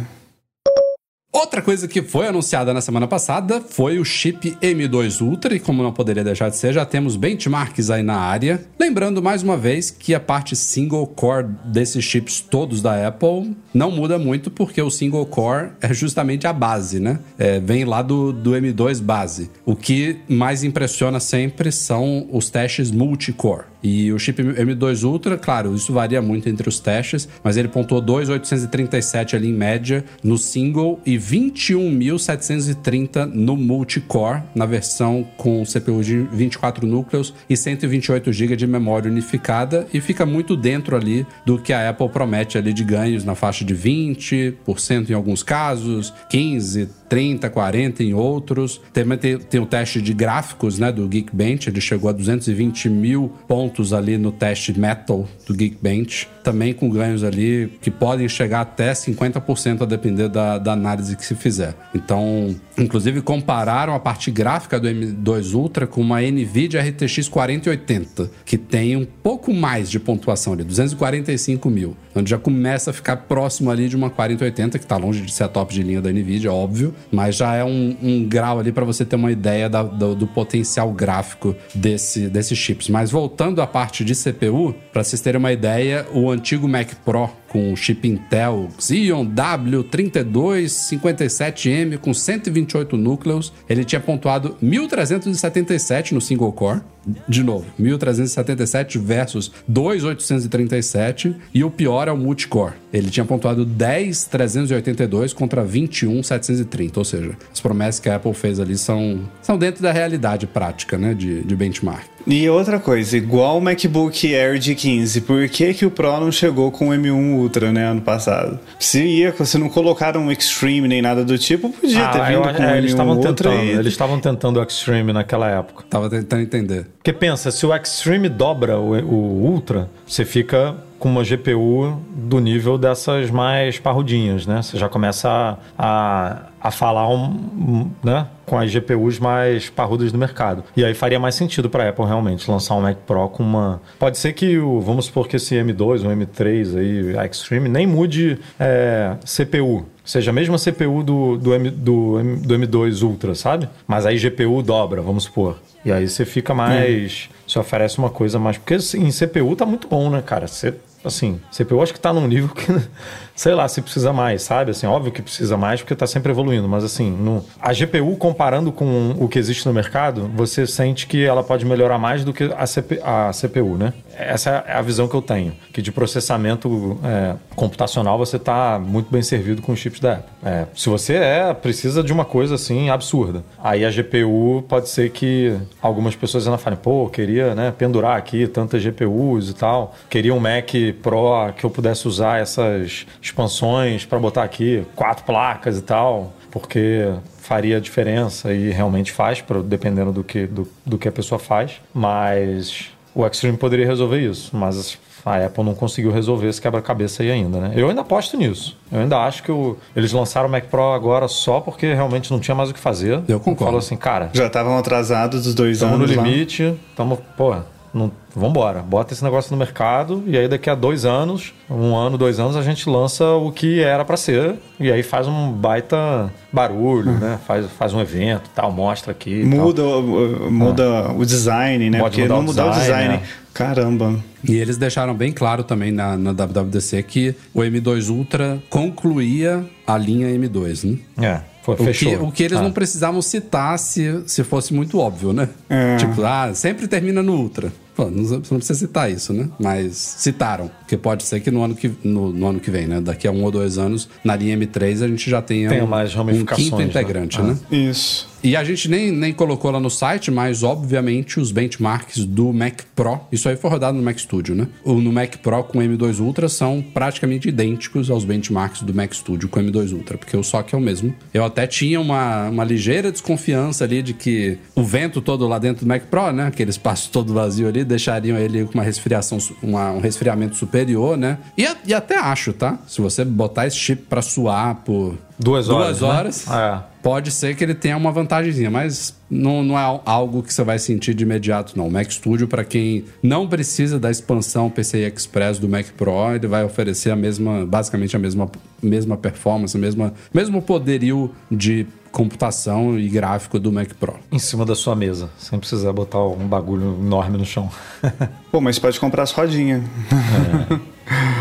[1.33, 5.81] Outra coisa que foi anunciada na semana passada foi o chip M2 Ultra, e como
[5.81, 8.65] não poderia deixar de ser, já temos benchmarks aí na área.
[8.77, 13.89] Lembrando mais uma vez que a parte single core desses chips todos da Apple não
[13.89, 17.19] muda muito, porque o single core é justamente a base, né?
[17.39, 19.49] É, vem lá do, do M2 base.
[19.65, 23.70] O que mais impressiona sempre são os testes multicore.
[23.83, 28.01] E o chip M2 Ultra, claro, isso varia muito entre os testes, mas ele pontuou
[28.01, 36.17] 2.837 ali em média no single e 21.730 no multicore, na versão com CPU de
[36.31, 41.73] 24 núcleos e 128 GB de memória unificada e fica muito dentro ali do que
[41.73, 47.49] a Apple promete ali de ganhos na faixa de 20% em alguns casos, 15, 30,
[47.49, 48.79] 40 em outros.
[48.93, 53.31] Também tem, tem o teste de gráficos, né, do Geekbench, ele chegou a 220 mil
[53.47, 58.91] pontos ali no teste Metal do Geekbench, também com ganhos ali que podem chegar até
[58.91, 61.75] 50% a depender da, da análise que se fizer.
[61.93, 68.57] Então, inclusive compararam a parte gráfica do M2 Ultra com uma NVIDIA RTX 4080, que
[68.57, 73.69] tem um pouco mais de pontuação ali, 245 mil, onde já começa a ficar próximo
[73.69, 76.51] ali de uma 4080, que está longe de ser a top de linha da NVIDIA,
[76.51, 80.15] óbvio, mas já é um, um grau ali para você ter uma ideia da, do,
[80.15, 82.89] do, potencial gráfico desse, desses chips.
[82.89, 87.29] Mas voltando à parte de CPU, para vocês terem uma ideia, o antigo Mac Pro
[87.51, 96.79] com chip Intel Xeon W3257M com 128 núcleos, ele tinha pontuado 1377 no single core.
[97.27, 102.80] De novo, 1377 versus 2837 e o pior é o multicore.
[102.93, 106.99] Ele tinha pontuado 10,382 contra 21,730.
[106.99, 110.97] Ou seja, as promessas que a Apple fez ali são, são dentro da realidade prática,
[110.97, 111.13] né?
[111.13, 112.11] De, de benchmark.
[112.27, 116.31] E outra coisa, igual o MacBook Air de 15, por que, que o Pro não
[116.31, 118.59] chegou com o M1 Ultra, né, ano passado?
[118.79, 122.47] Se ia, se não colocaram um Extreme nem nada do tipo, podia ah, ter vindo
[122.47, 123.49] eu, com é, o eles M1 Ultra.
[123.49, 123.69] Tentando, e...
[123.71, 125.83] Eles estavam tentando o Extreme naquela época.
[125.89, 126.85] Tava tentando entender.
[126.97, 132.39] Porque pensa, se o Extreme dobra o, o Ultra, você fica com uma GPU do
[132.39, 134.61] nível dessas mais parrudinhas, né?
[134.61, 138.27] Você já começa a, a, a falar um, né?
[138.45, 140.63] com as GPUs mais parrudas do mercado.
[140.77, 143.81] E aí faria mais sentido para a Apple realmente lançar um Mac Pro com uma.
[143.97, 144.79] Pode ser que o.
[144.79, 149.87] Vamos supor que esse M2 ou M3 aí, a Extreme, nem mude é, CPU.
[150.05, 153.67] Seja a mesma CPU do, do, M, do, M, do M2 Ultra, sabe?
[153.87, 155.57] Mas aí GPU dobra, vamos supor.
[155.83, 157.27] E aí você fica mais.
[157.31, 157.33] Hum.
[157.47, 158.57] Você oferece uma coisa mais.
[158.57, 160.45] Porque em CPU tá muito bom, né, cara?
[160.45, 162.67] Você assim, CPU acho que está num nível que,
[163.35, 164.71] sei lá, se precisa mais, sabe?
[164.71, 168.71] Assim, óbvio que precisa mais porque está sempre evoluindo, mas assim, no, a GPU comparando
[168.71, 172.43] com o que existe no mercado, você sente que ela pode melhorar mais do que
[172.55, 173.93] a, CP, a CPU, né?
[174.17, 179.11] Essa é a visão que eu tenho, que de processamento é, computacional você está muito
[179.11, 180.31] bem servido com os chips da Apple.
[180.43, 183.43] É, se você é, precisa de uma coisa assim absurda.
[183.63, 188.47] Aí a GPU pode ser que algumas pessoas ainda falem, pô, queria né, pendurar aqui
[188.47, 191.21] tantas GPUs e tal, queria um Mac Pro
[191.55, 197.07] que eu pudesse usar essas expansões para botar aqui quatro placas e tal, porque
[197.37, 201.81] faria diferença e realmente faz, dependendo do que, do, do que a pessoa faz.
[201.93, 207.31] Mas o Extreme poderia resolver isso, mas a Apple não conseguiu resolver esse quebra-cabeça aí
[207.31, 207.73] ainda, né?
[207.75, 208.77] Eu ainda aposto nisso.
[208.91, 212.39] Eu ainda acho que o, eles lançaram o Mac Pro agora só porque realmente não
[212.39, 213.21] tinha mais o que fazer.
[213.27, 213.65] Eu concordo.
[213.65, 214.29] Falou assim, cara...
[214.33, 219.23] Já estavam atrasados os dois anos Estamos no limite, estamos, porra, não, vambora, bota esse
[219.23, 222.89] negócio no mercado e aí daqui a dois anos, um ano, dois anos, a gente
[222.89, 227.39] lança o que era para ser e aí faz um baita barulho, né?
[227.45, 229.43] Faz, faz um evento tal, mostra aqui.
[229.43, 231.99] Muda, o, muda o design, né?
[231.99, 233.17] Pode Porque mudar não o mudar o design, design.
[233.17, 233.23] né?
[233.53, 234.19] Caramba.
[234.47, 239.97] E eles deixaram bem claro também na, na WWDC que o M2 Ultra concluía a
[239.97, 241.27] linha M2, né?
[241.27, 242.61] É, foi, O que, o que eles Ah.
[242.61, 245.49] não precisavam citar se, se fosse muito óbvio, né?
[245.69, 245.97] É.
[245.97, 247.71] Tipo, ah, sempre termina no Ultra.
[247.95, 249.49] Pô, não, você não precisa citar isso, né?
[249.59, 250.69] Mas citaram.
[250.79, 253.01] Porque pode ser que no ano que, no, no ano que vem, né?
[253.01, 255.87] Daqui a um ou dois anos, na linha M3, a gente já tenha, Tenha um,
[255.87, 256.83] mais um quinto né?
[256.85, 257.43] integrante, Ah.
[257.43, 257.57] né?
[257.71, 258.29] Isso.
[258.43, 262.81] E a gente nem, nem colocou lá no site, mas obviamente os benchmarks do Mac
[262.95, 264.67] Pro, isso aí foi rodado no Mac Studio, né?
[264.83, 269.13] O, no Mac Pro com o M2 Ultra são praticamente idênticos aos benchmarks do Mac
[269.13, 271.13] Studio com o M2 Ultra, porque o SOC é o mesmo.
[271.31, 275.85] Eu até tinha uma, uma ligeira desconfiança ali de que o vento todo lá dentro
[275.85, 276.47] do Mac Pro, né?
[276.47, 281.37] Aquele espaço todo vazio ali, deixariam ele com uma resfriação, uma- um resfriamento superior, né?
[281.57, 282.77] E, e até acho, tá?
[282.87, 285.99] Se você botar esse chip pra suar por Duas horas.
[285.99, 286.07] duas né?
[286.07, 286.91] horas É.
[287.01, 290.63] Pode ser que ele tenha uma vantagemzinha, mas não, não é al- algo que você
[290.63, 291.87] vai sentir de imediato, não.
[291.87, 296.45] O Mac Studio, para quem não precisa da expansão PCI Express do Mac Pro, ele
[296.45, 298.47] vai oferecer a mesma, basicamente a mesma,
[298.83, 304.15] mesma performance, a mesma, mesmo poderio de computação e gráfico do Mac Pro.
[304.31, 307.69] Em cima da sua mesa, sem precisar botar um bagulho enorme no chão.
[308.51, 309.81] Pô, mas pode comprar as rodinhas.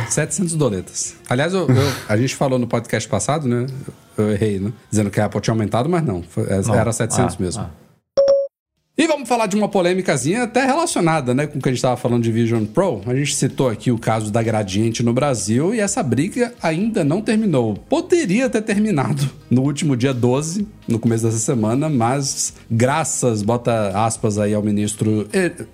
[0.08, 1.14] 700 doletas.
[1.28, 3.66] Aliás, eu- eu- a gente falou no podcast passado, né?
[4.16, 4.72] Eu errei, né?
[4.90, 6.22] Dizendo que a Apple tinha aumentado, mas não.
[6.22, 6.74] Foi- Não.
[6.74, 7.62] Era 700 Ah, mesmo.
[7.62, 7.70] ah.
[9.00, 11.96] E vamos falar de uma polêmicazinha até relacionada, né, com o que a gente estava
[11.96, 13.00] falando de Vision Pro.
[13.06, 17.22] A gente citou aqui o caso da Gradiente no Brasil e essa briga ainda não
[17.22, 17.72] terminou.
[17.88, 24.38] Poderia ter terminado no último dia 12, no começo dessa semana, mas graças, bota aspas
[24.38, 25.26] aí ao ministro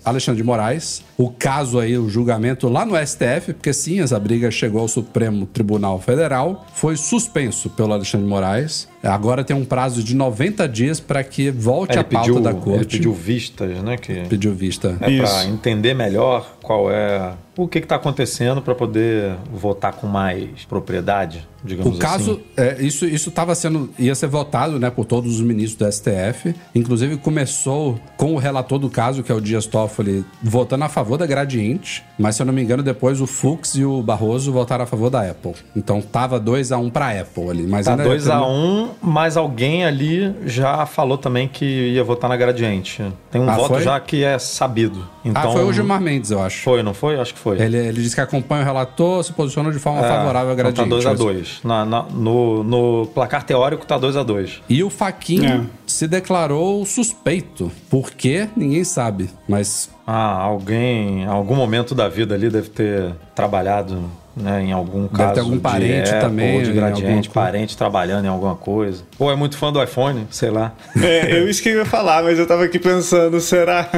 [0.05, 4.53] Alexandre de Moraes, o caso aí, o julgamento lá no STF, porque sim, essa briga
[4.53, 8.89] chegou ao Supremo Tribunal Federal, foi suspenso pelo Alexandre de Moraes.
[9.07, 12.52] Agora tem um prazo de 90 dias para que volte Ele a pauta pediu, da
[12.54, 12.70] corte.
[12.78, 13.96] ele pediu vistas, né?
[13.96, 14.96] Que Pediu vista.
[15.00, 20.64] é para entender melhor qual é o que está acontecendo para poder votar com mais
[20.69, 22.43] propriedade, digamos O caso, assim.
[22.57, 26.55] é, isso isso estava sendo ia ser votado, né, por todos os ministros do STF.
[26.75, 31.17] Inclusive começou com o relator do caso, que é o Dias Toffoli, votando a favor
[31.17, 34.83] da Gradiente, mas se eu não me engano depois o Fux e o Barroso votaram
[34.85, 35.55] a favor da Apple.
[35.75, 38.89] Então tava 2 a 1 para Apple ali, mas Tá ainda 2 a 1 um,
[39.01, 43.03] mas alguém ali já falou também que ia votar na Gradiente.
[43.31, 43.83] Tem um Ah, voto foi?
[43.83, 45.07] já que é sabido.
[45.25, 46.55] Então, Ah, foi o Gilmar Mendes, eu acho.
[46.62, 47.18] Foi, não foi?
[47.20, 47.61] Acho que foi.
[47.61, 50.88] Ele, ele disse que acompanha o relator, se posiciona de forma É, favorável então Gradiente.
[50.90, 54.82] Tá 2 a 2 na, na, no, no placar teórico tá 2 a 2 E
[54.82, 55.61] o Faquinho É.
[55.86, 57.70] se declarou suspeito.
[57.90, 58.48] Por quê?
[58.57, 59.30] Ninguém sabe.
[59.48, 64.02] Mas Ah, alguém, em algum momento da vida ali deve ter trabalhado
[64.37, 65.32] né, em algum caso.
[65.34, 69.03] ter algum de parente Apple, também, Ou de gradiente, parente trabalhando em alguma coisa.
[69.18, 70.74] Ou é muito fã do iPhone, sei lá.
[71.01, 73.89] É, eu isso que eu ia falar, mas eu tava aqui pensando, será?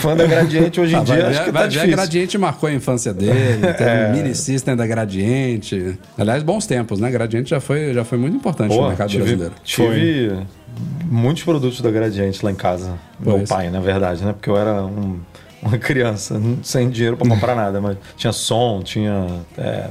[0.00, 1.82] Fã da gradiente hoje em Ah, dia, vai acho que vai tá.
[1.82, 5.98] A Gradiente marcou a infância dele, teve um mini system da Gradiente.
[6.16, 7.10] Aliás, bons tempos, né?
[7.10, 9.54] Gradiente já foi, já foi muito importante no mercado tive, brasileiro.
[9.62, 10.36] tive
[11.04, 12.92] muitos produtos da Gradiente lá em casa.
[13.20, 14.32] Meu pai, na verdade, né?
[14.32, 15.20] Porque eu era um-
[15.62, 19.88] uma criança, sem dinheiro pra comprar nada, mas tinha som, tinha é,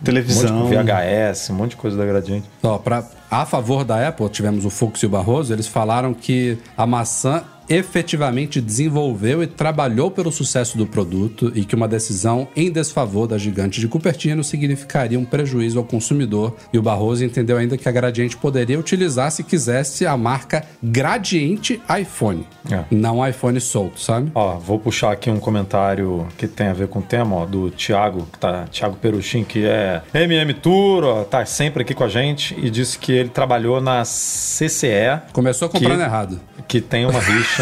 [0.00, 0.56] um Televisão.
[0.56, 2.48] monte de VHS, um monte de coisa da Gradiente.
[2.62, 6.58] Ó, pra, a favor da Apple, tivemos o Fux e o Barroso, eles falaram que
[6.76, 12.70] a maçã efetivamente desenvolveu e trabalhou pelo sucesso do produto e que uma decisão em
[12.70, 16.56] desfavor da gigante de Cupertino significaria um prejuízo ao consumidor.
[16.72, 21.80] E o Barroso entendeu ainda que a Gradiente poderia utilizar, se quisesse, a marca Gradiente
[22.00, 22.84] iPhone, É.
[22.90, 24.30] não iPhone solto, sabe?
[24.34, 27.70] Ó, vou puxar aqui um comentário que tem a ver com o tema, ó, do
[27.70, 32.08] Thiago, que tá, Thiago Peruchin, que é MM Tour, ó, tá sempre aqui com a
[32.08, 36.40] gente e disse que ele trabalhou na CCE, Começou comprando Que- errado.
[36.68, 37.59] que tem uma rixa,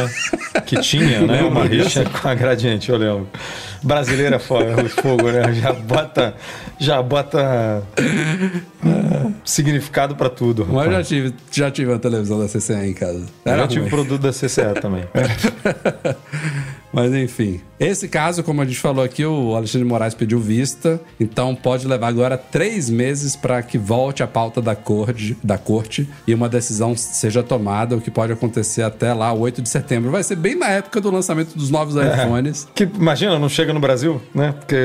[0.66, 3.28] que tinha, né, uma rixa com a Gradiente, eu lembro.
[3.82, 5.52] Brasileira é foda, o fogo, né?
[5.54, 6.34] Já bota,
[6.78, 7.82] já bota
[8.84, 10.66] ah, significado pra tudo.
[10.66, 11.08] Mas eu já rapaz.
[11.08, 13.24] tive, já tive uma televisão da CCE em casa.
[13.44, 13.90] Eu Era já tive ruim.
[13.90, 15.04] produto da CCE também.
[16.92, 17.60] Mas enfim.
[17.78, 21.86] Esse caso, como a gente falou aqui, o Alexandre de Moraes pediu vista, então pode
[21.86, 26.48] levar agora três meses para que volte a pauta da corte, da corte e uma
[26.48, 30.10] decisão seja tomada, o que pode acontecer até lá, 8 de setembro.
[30.10, 32.66] Vai ser bem na época do lançamento dos novos iPhones.
[32.74, 34.52] Que, imagina, não chega no Brasil, né?
[34.58, 34.76] Porque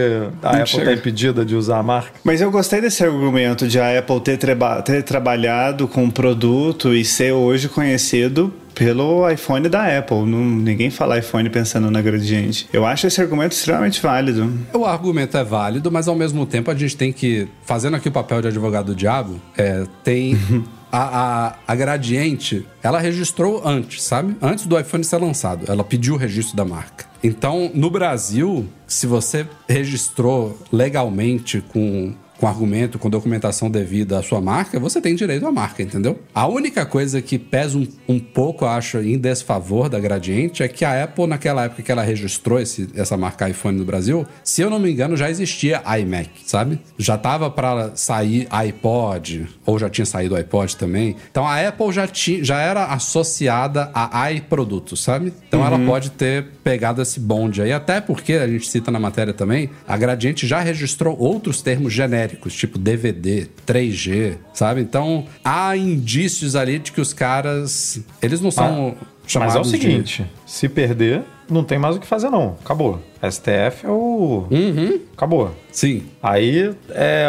[0.43, 0.85] a Apple chega.
[0.85, 2.11] tá impedida de usar a marca.
[2.23, 6.93] Mas eu gostei desse argumento de a Apple ter, treba- ter trabalhado com o produto
[6.93, 10.25] e ser hoje conhecido pelo iPhone da Apple.
[10.25, 12.67] Não, ninguém fala iPhone pensando na gradiente.
[12.71, 14.51] Eu acho esse argumento extremamente válido.
[14.73, 18.11] O argumento é válido, mas ao mesmo tempo a gente tem que, fazendo aqui o
[18.11, 20.37] papel de advogado do diabo, é, tem
[20.91, 24.35] a, a, a Gradiente, ela registrou antes, sabe?
[24.41, 25.65] Antes do iPhone ser lançado.
[25.67, 27.05] Ela pediu o registro da marca.
[27.23, 32.13] Então, no Brasil, se você registrou legalmente com
[32.43, 36.19] com argumento, com documentação devida à sua marca, você tem direito à marca, entendeu?
[36.35, 40.83] A única coisa que pesa um, um pouco, acho, em desfavor da Gradiente é que
[40.83, 44.69] a Apple, naquela época que ela registrou esse, essa marca iPhone no Brasil, se eu
[44.69, 46.81] não me engano, já existia iMac, sabe?
[46.97, 51.15] Já tava para sair iPod, ou já tinha saído iPod também.
[51.31, 55.31] Então a Apple já, tinha, já era associada a iProdutos, sabe?
[55.47, 55.65] Então uhum.
[55.65, 59.69] ela pode ter pegado esse bonde aí, até porque a gente cita na matéria também,
[59.87, 64.81] a Gradiente já registrou outros termos genéricos genéricos, tipo DVD, 3G, sabe?
[64.81, 68.01] Então há indícios ali de que os caras.
[68.21, 68.95] Eles não são.
[69.35, 70.51] Ah, mas é o seguinte: de...
[70.51, 72.57] se perder, não tem mais o que fazer, não.
[72.63, 73.01] Acabou.
[73.21, 74.47] STF é o.
[74.49, 74.99] Uhum.
[75.15, 75.55] Acabou.
[75.73, 76.03] Sim.
[76.21, 77.27] Aí é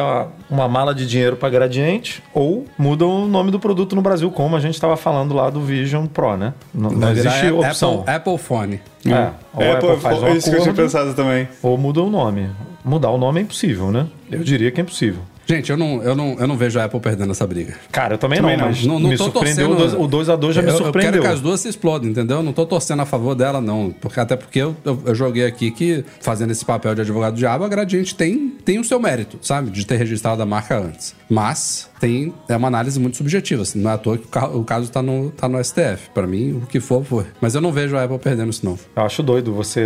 [0.51, 4.55] uma mala de dinheiro para Gradiente ou muda o nome do produto no Brasil, como
[4.55, 6.53] a gente estava falando lá do Vision Pro, né?
[6.73, 8.01] Não, não existe é opção.
[8.01, 8.81] Apple, Apple Phone.
[9.07, 9.11] É.
[9.55, 11.49] Ou Apple, Apple faz isso acordo, que eu tinha pensado também.
[11.63, 12.51] Ou muda o nome.
[12.85, 14.07] Mudar o nome é impossível, né?
[14.31, 15.23] Eu diria que é impossível.
[15.47, 17.75] Gente, eu não, eu, não, eu não vejo a Apple perdendo essa briga.
[17.93, 19.77] Cara, eu também, também não, mas não, não me surpreendeu.
[19.77, 20.93] Torcendo, o 2x2 já me eu, surpreendeu.
[20.93, 22.39] Eu quero que as duas se explodem, entendeu?
[22.39, 23.95] Eu não tô torcendo a favor dela, não.
[24.01, 27.65] Porque, até porque eu, eu, eu, joguei aqui que, fazendo esse papel de advogado diabo,
[27.65, 29.71] a Gradiente tem, tem o seu mérito, sabe?
[29.71, 31.15] De ter registrado a marca antes.
[31.29, 33.63] Mas tem, é uma análise muito subjetiva.
[33.63, 36.11] Assim, não é à toa que o caso tá no, tá no STF.
[36.13, 37.25] Para mim, o que for, foi.
[37.41, 38.79] Mas eu não vejo a Apple perdendo isso, não.
[38.95, 39.83] Eu acho doido você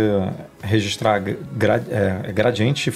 [0.61, 2.91] registrar gra, é, gradiente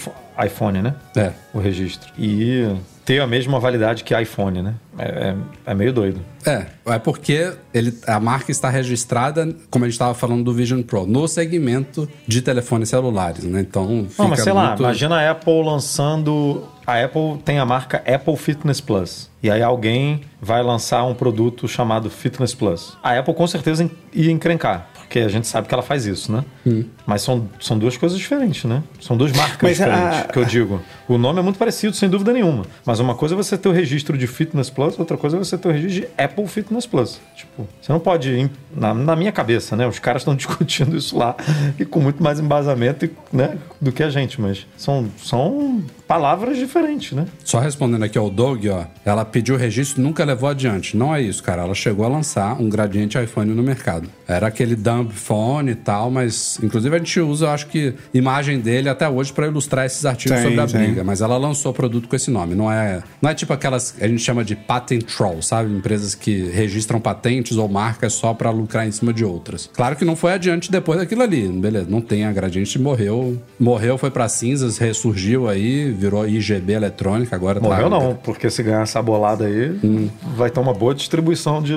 [0.46, 0.96] iPhone, né?
[1.16, 1.32] É.
[1.54, 2.12] O registro.
[2.18, 2.68] E
[3.06, 4.74] ter a mesma validade que iPhone, né?
[4.98, 5.36] É, é,
[5.68, 6.20] é, meio doido.
[6.46, 10.82] É, é porque ele, a marca está registrada, como a gente estava falando do Vision
[10.82, 13.62] Pro, no segmento de telefones celulares, né?
[13.62, 14.68] Então, fica Não, mas sei muito...
[14.68, 16.73] lá, imagina a Apple lançando...
[16.86, 19.30] A Apple tem a marca Apple Fitness Plus.
[19.42, 22.98] E aí alguém vai lançar um produto chamado Fitness Plus.
[23.02, 26.44] A Apple com certeza ia encrencar porque a gente sabe que ela faz isso, né?
[26.66, 26.86] Hum.
[27.06, 28.82] Mas são, são duas coisas diferentes, né?
[29.00, 30.24] São duas marcas mas diferentes, a...
[30.24, 30.82] que eu digo.
[31.08, 32.66] O nome é muito parecido, sem dúvida nenhuma.
[32.84, 35.56] Mas uma coisa é você ter o registro de Fitness Plus, outra coisa é você
[35.56, 37.22] ter o registro de Apple Fitness Plus.
[37.36, 39.86] Tipo, você não pode, na, na minha cabeça, né?
[39.86, 41.36] Os caras estão discutindo isso lá
[41.78, 47.12] e com muito mais embasamento né, do que a gente, mas são, são palavras diferentes,
[47.12, 47.28] né?
[47.44, 50.98] Só respondendo aqui ao Doug, ó, ela pediu o registro nunca levou adiante.
[50.98, 51.62] Não é isso, cara.
[51.64, 54.10] Ela chegou a lançar um gradiente iPhone no mercado.
[54.28, 58.90] Era aquele dumb phone e tal, mas inclusive a gente usa, acho que, imagem dele
[58.90, 60.78] até hoje para ilustrar esses artigos sim, sobre a sim.
[60.78, 61.04] briga.
[61.04, 62.56] Mas ela lançou o produto com esse nome.
[62.56, 65.74] Não é, não é tipo aquelas a gente chama de patent troll, sabe?
[65.74, 69.70] Empresas que registram patentes ou marcas só para lucrar em cima de outras.
[69.74, 71.48] Claro que não foi adiante depois daquilo ali.
[71.48, 73.42] Beleza, não tem a gradiente, morreu.
[73.60, 77.60] Morreu, foi para cinzas, ressurgiu aí, virou IGB eletrônica agora.
[77.60, 77.90] Tá morreu tá...
[77.90, 80.10] não, porque se ganhar essa bolada aí, hum.
[80.36, 81.74] vai ter uma boa distribuição de,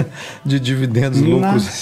[0.44, 1.80] de dividendos, lucros.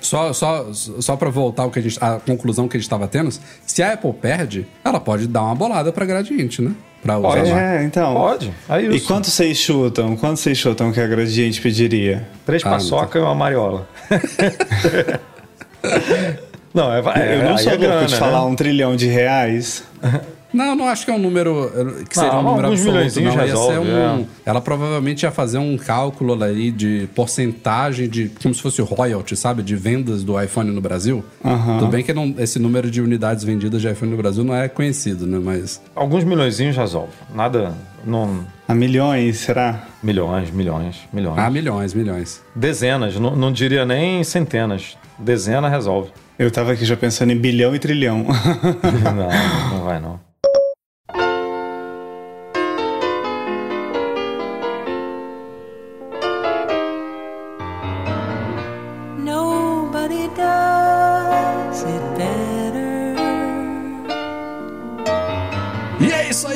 [0.00, 3.06] Só, só, só para voltar ao que a, gente, a conclusão que a gente estava
[3.06, 3.30] tendo,
[3.66, 6.72] se a Apple perde, ela pode dar uma bolada para Gradiente, né?
[7.02, 8.14] Pra usar pode, é, então.
[8.14, 8.52] Pode.
[8.68, 10.16] É e quanto vocês chutam?
[10.16, 12.26] Quanto vocês chutam que a Gradiente pediria?
[12.44, 13.88] Três ah, paçoca e uma mariola.
[16.74, 18.46] não, é, é, Eu não sou é louco de falar né?
[18.46, 19.84] um trilhão de reais.
[20.52, 21.70] Não, não acho que é um número
[22.08, 23.36] que seria não, um número absoluto, não.
[23.36, 24.24] Resolve, ia ser um, é.
[24.46, 29.62] Ela provavelmente ia fazer um cálculo aí de porcentagem de como se fosse royalty, sabe,
[29.62, 31.24] de vendas do iPhone no Brasil.
[31.44, 31.78] Uhum.
[31.78, 34.68] Tudo bem que não, esse número de unidades vendidas de iPhone no Brasil não é
[34.68, 35.38] conhecido, né?
[35.38, 37.12] Mas alguns milhões resolve.
[37.34, 37.74] Nada,
[38.04, 38.46] não.
[38.66, 39.84] A milhões, será?
[40.02, 41.38] Milhões, milhões, milhões.
[41.38, 42.42] Ah, milhões, milhões.
[42.54, 44.96] Dezenas, não, não diria nem centenas.
[45.18, 46.10] Dezena resolve.
[46.38, 48.24] Eu tava aqui já pensando em bilhão e trilhão.
[48.24, 50.27] não, não vai não.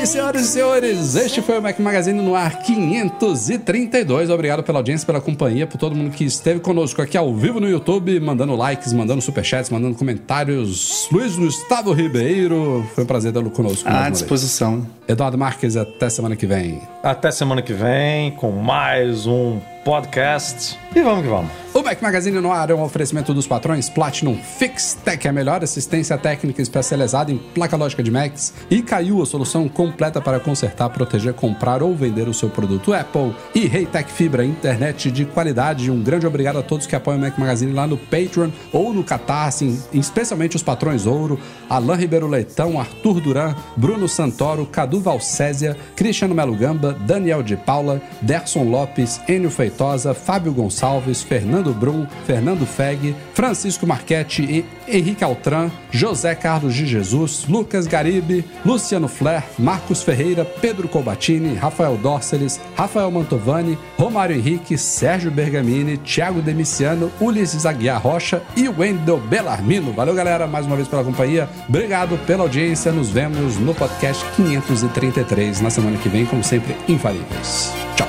[0.06, 4.30] Senhoras e senhores, este foi o Mac Magazine no ar 532.
[4.30, 7.68] Obrigado pela audiência, pela companhia, por todo mundo que esteve conosco aqui ao vivo no
[7.68, 11.08] YouTube, mandando likes, mandando superchats, mandando comentários.
[11.12, 13.88] Luiz Gustavo Ribeiro, foi um prazer tê-lo conosco.
[13.88, 14.86] À disposição.
[15.06, 16.80] Eduardo Marques, até semana que vem.
[17.02, 20.78] Até semana que vem com mais um podcast.
[20.94, 21.50] E vamos que vamos.
[21.74, 25.64] O Mac Magazine no ar é um oferecimento dos patrões Platinum Fix Tech, a melhor
[25.64, 30.90] assistência técnica especializada em placa lógica de Macs, e caiu a solução completa para consertar,
[30.90, 35.90] proteger, comprar ou vender o seu produto Apple, e Reitec Fibra, internet de qualidade.
[35.90, 39.02] Um grande obrigado a todos que apoiam o Mac Magazine lá no Patreon ou no
[39.02, 46.34] Catarse, especialmente os patrões Ouro, Alain Ribeiro Leitão, Arthur Duran, Bruno Santoro, Cadu Valcésia, Cristiano
[46.34, 49.71] Melo Gamba, Daniel de Paula, Derson Lopes, Enio Feitosa,
[50.14, 57.46] Fábio Gonçalves, Fernando Brum, Fernando Feg, Francisco Marchetti e Henrique Altran, José Carlos de Jesus,
[57.48, 65.30] Lucas Garibe, Luciano Flair, Marcos Ferreira, Pedro Colbatini, Rafael Dorceles, Rafael Mantovani, Romário Henrique, Sérgio
[65.30, 69.92] Bergamini, Thiago Demiciano, Ulisses Aguiar Rocha e Wendel Bellarmino.
[69.92, 71.48] Valeu, galera, mais uma vez pela companhia.
[71.68, 72.92] Obrigado pela audiência.
[72.92, 77.72] Nos vemos no podcast 533 na semana que vem, como sempre, infalíveis.
[77.96, 78.08] Tchau,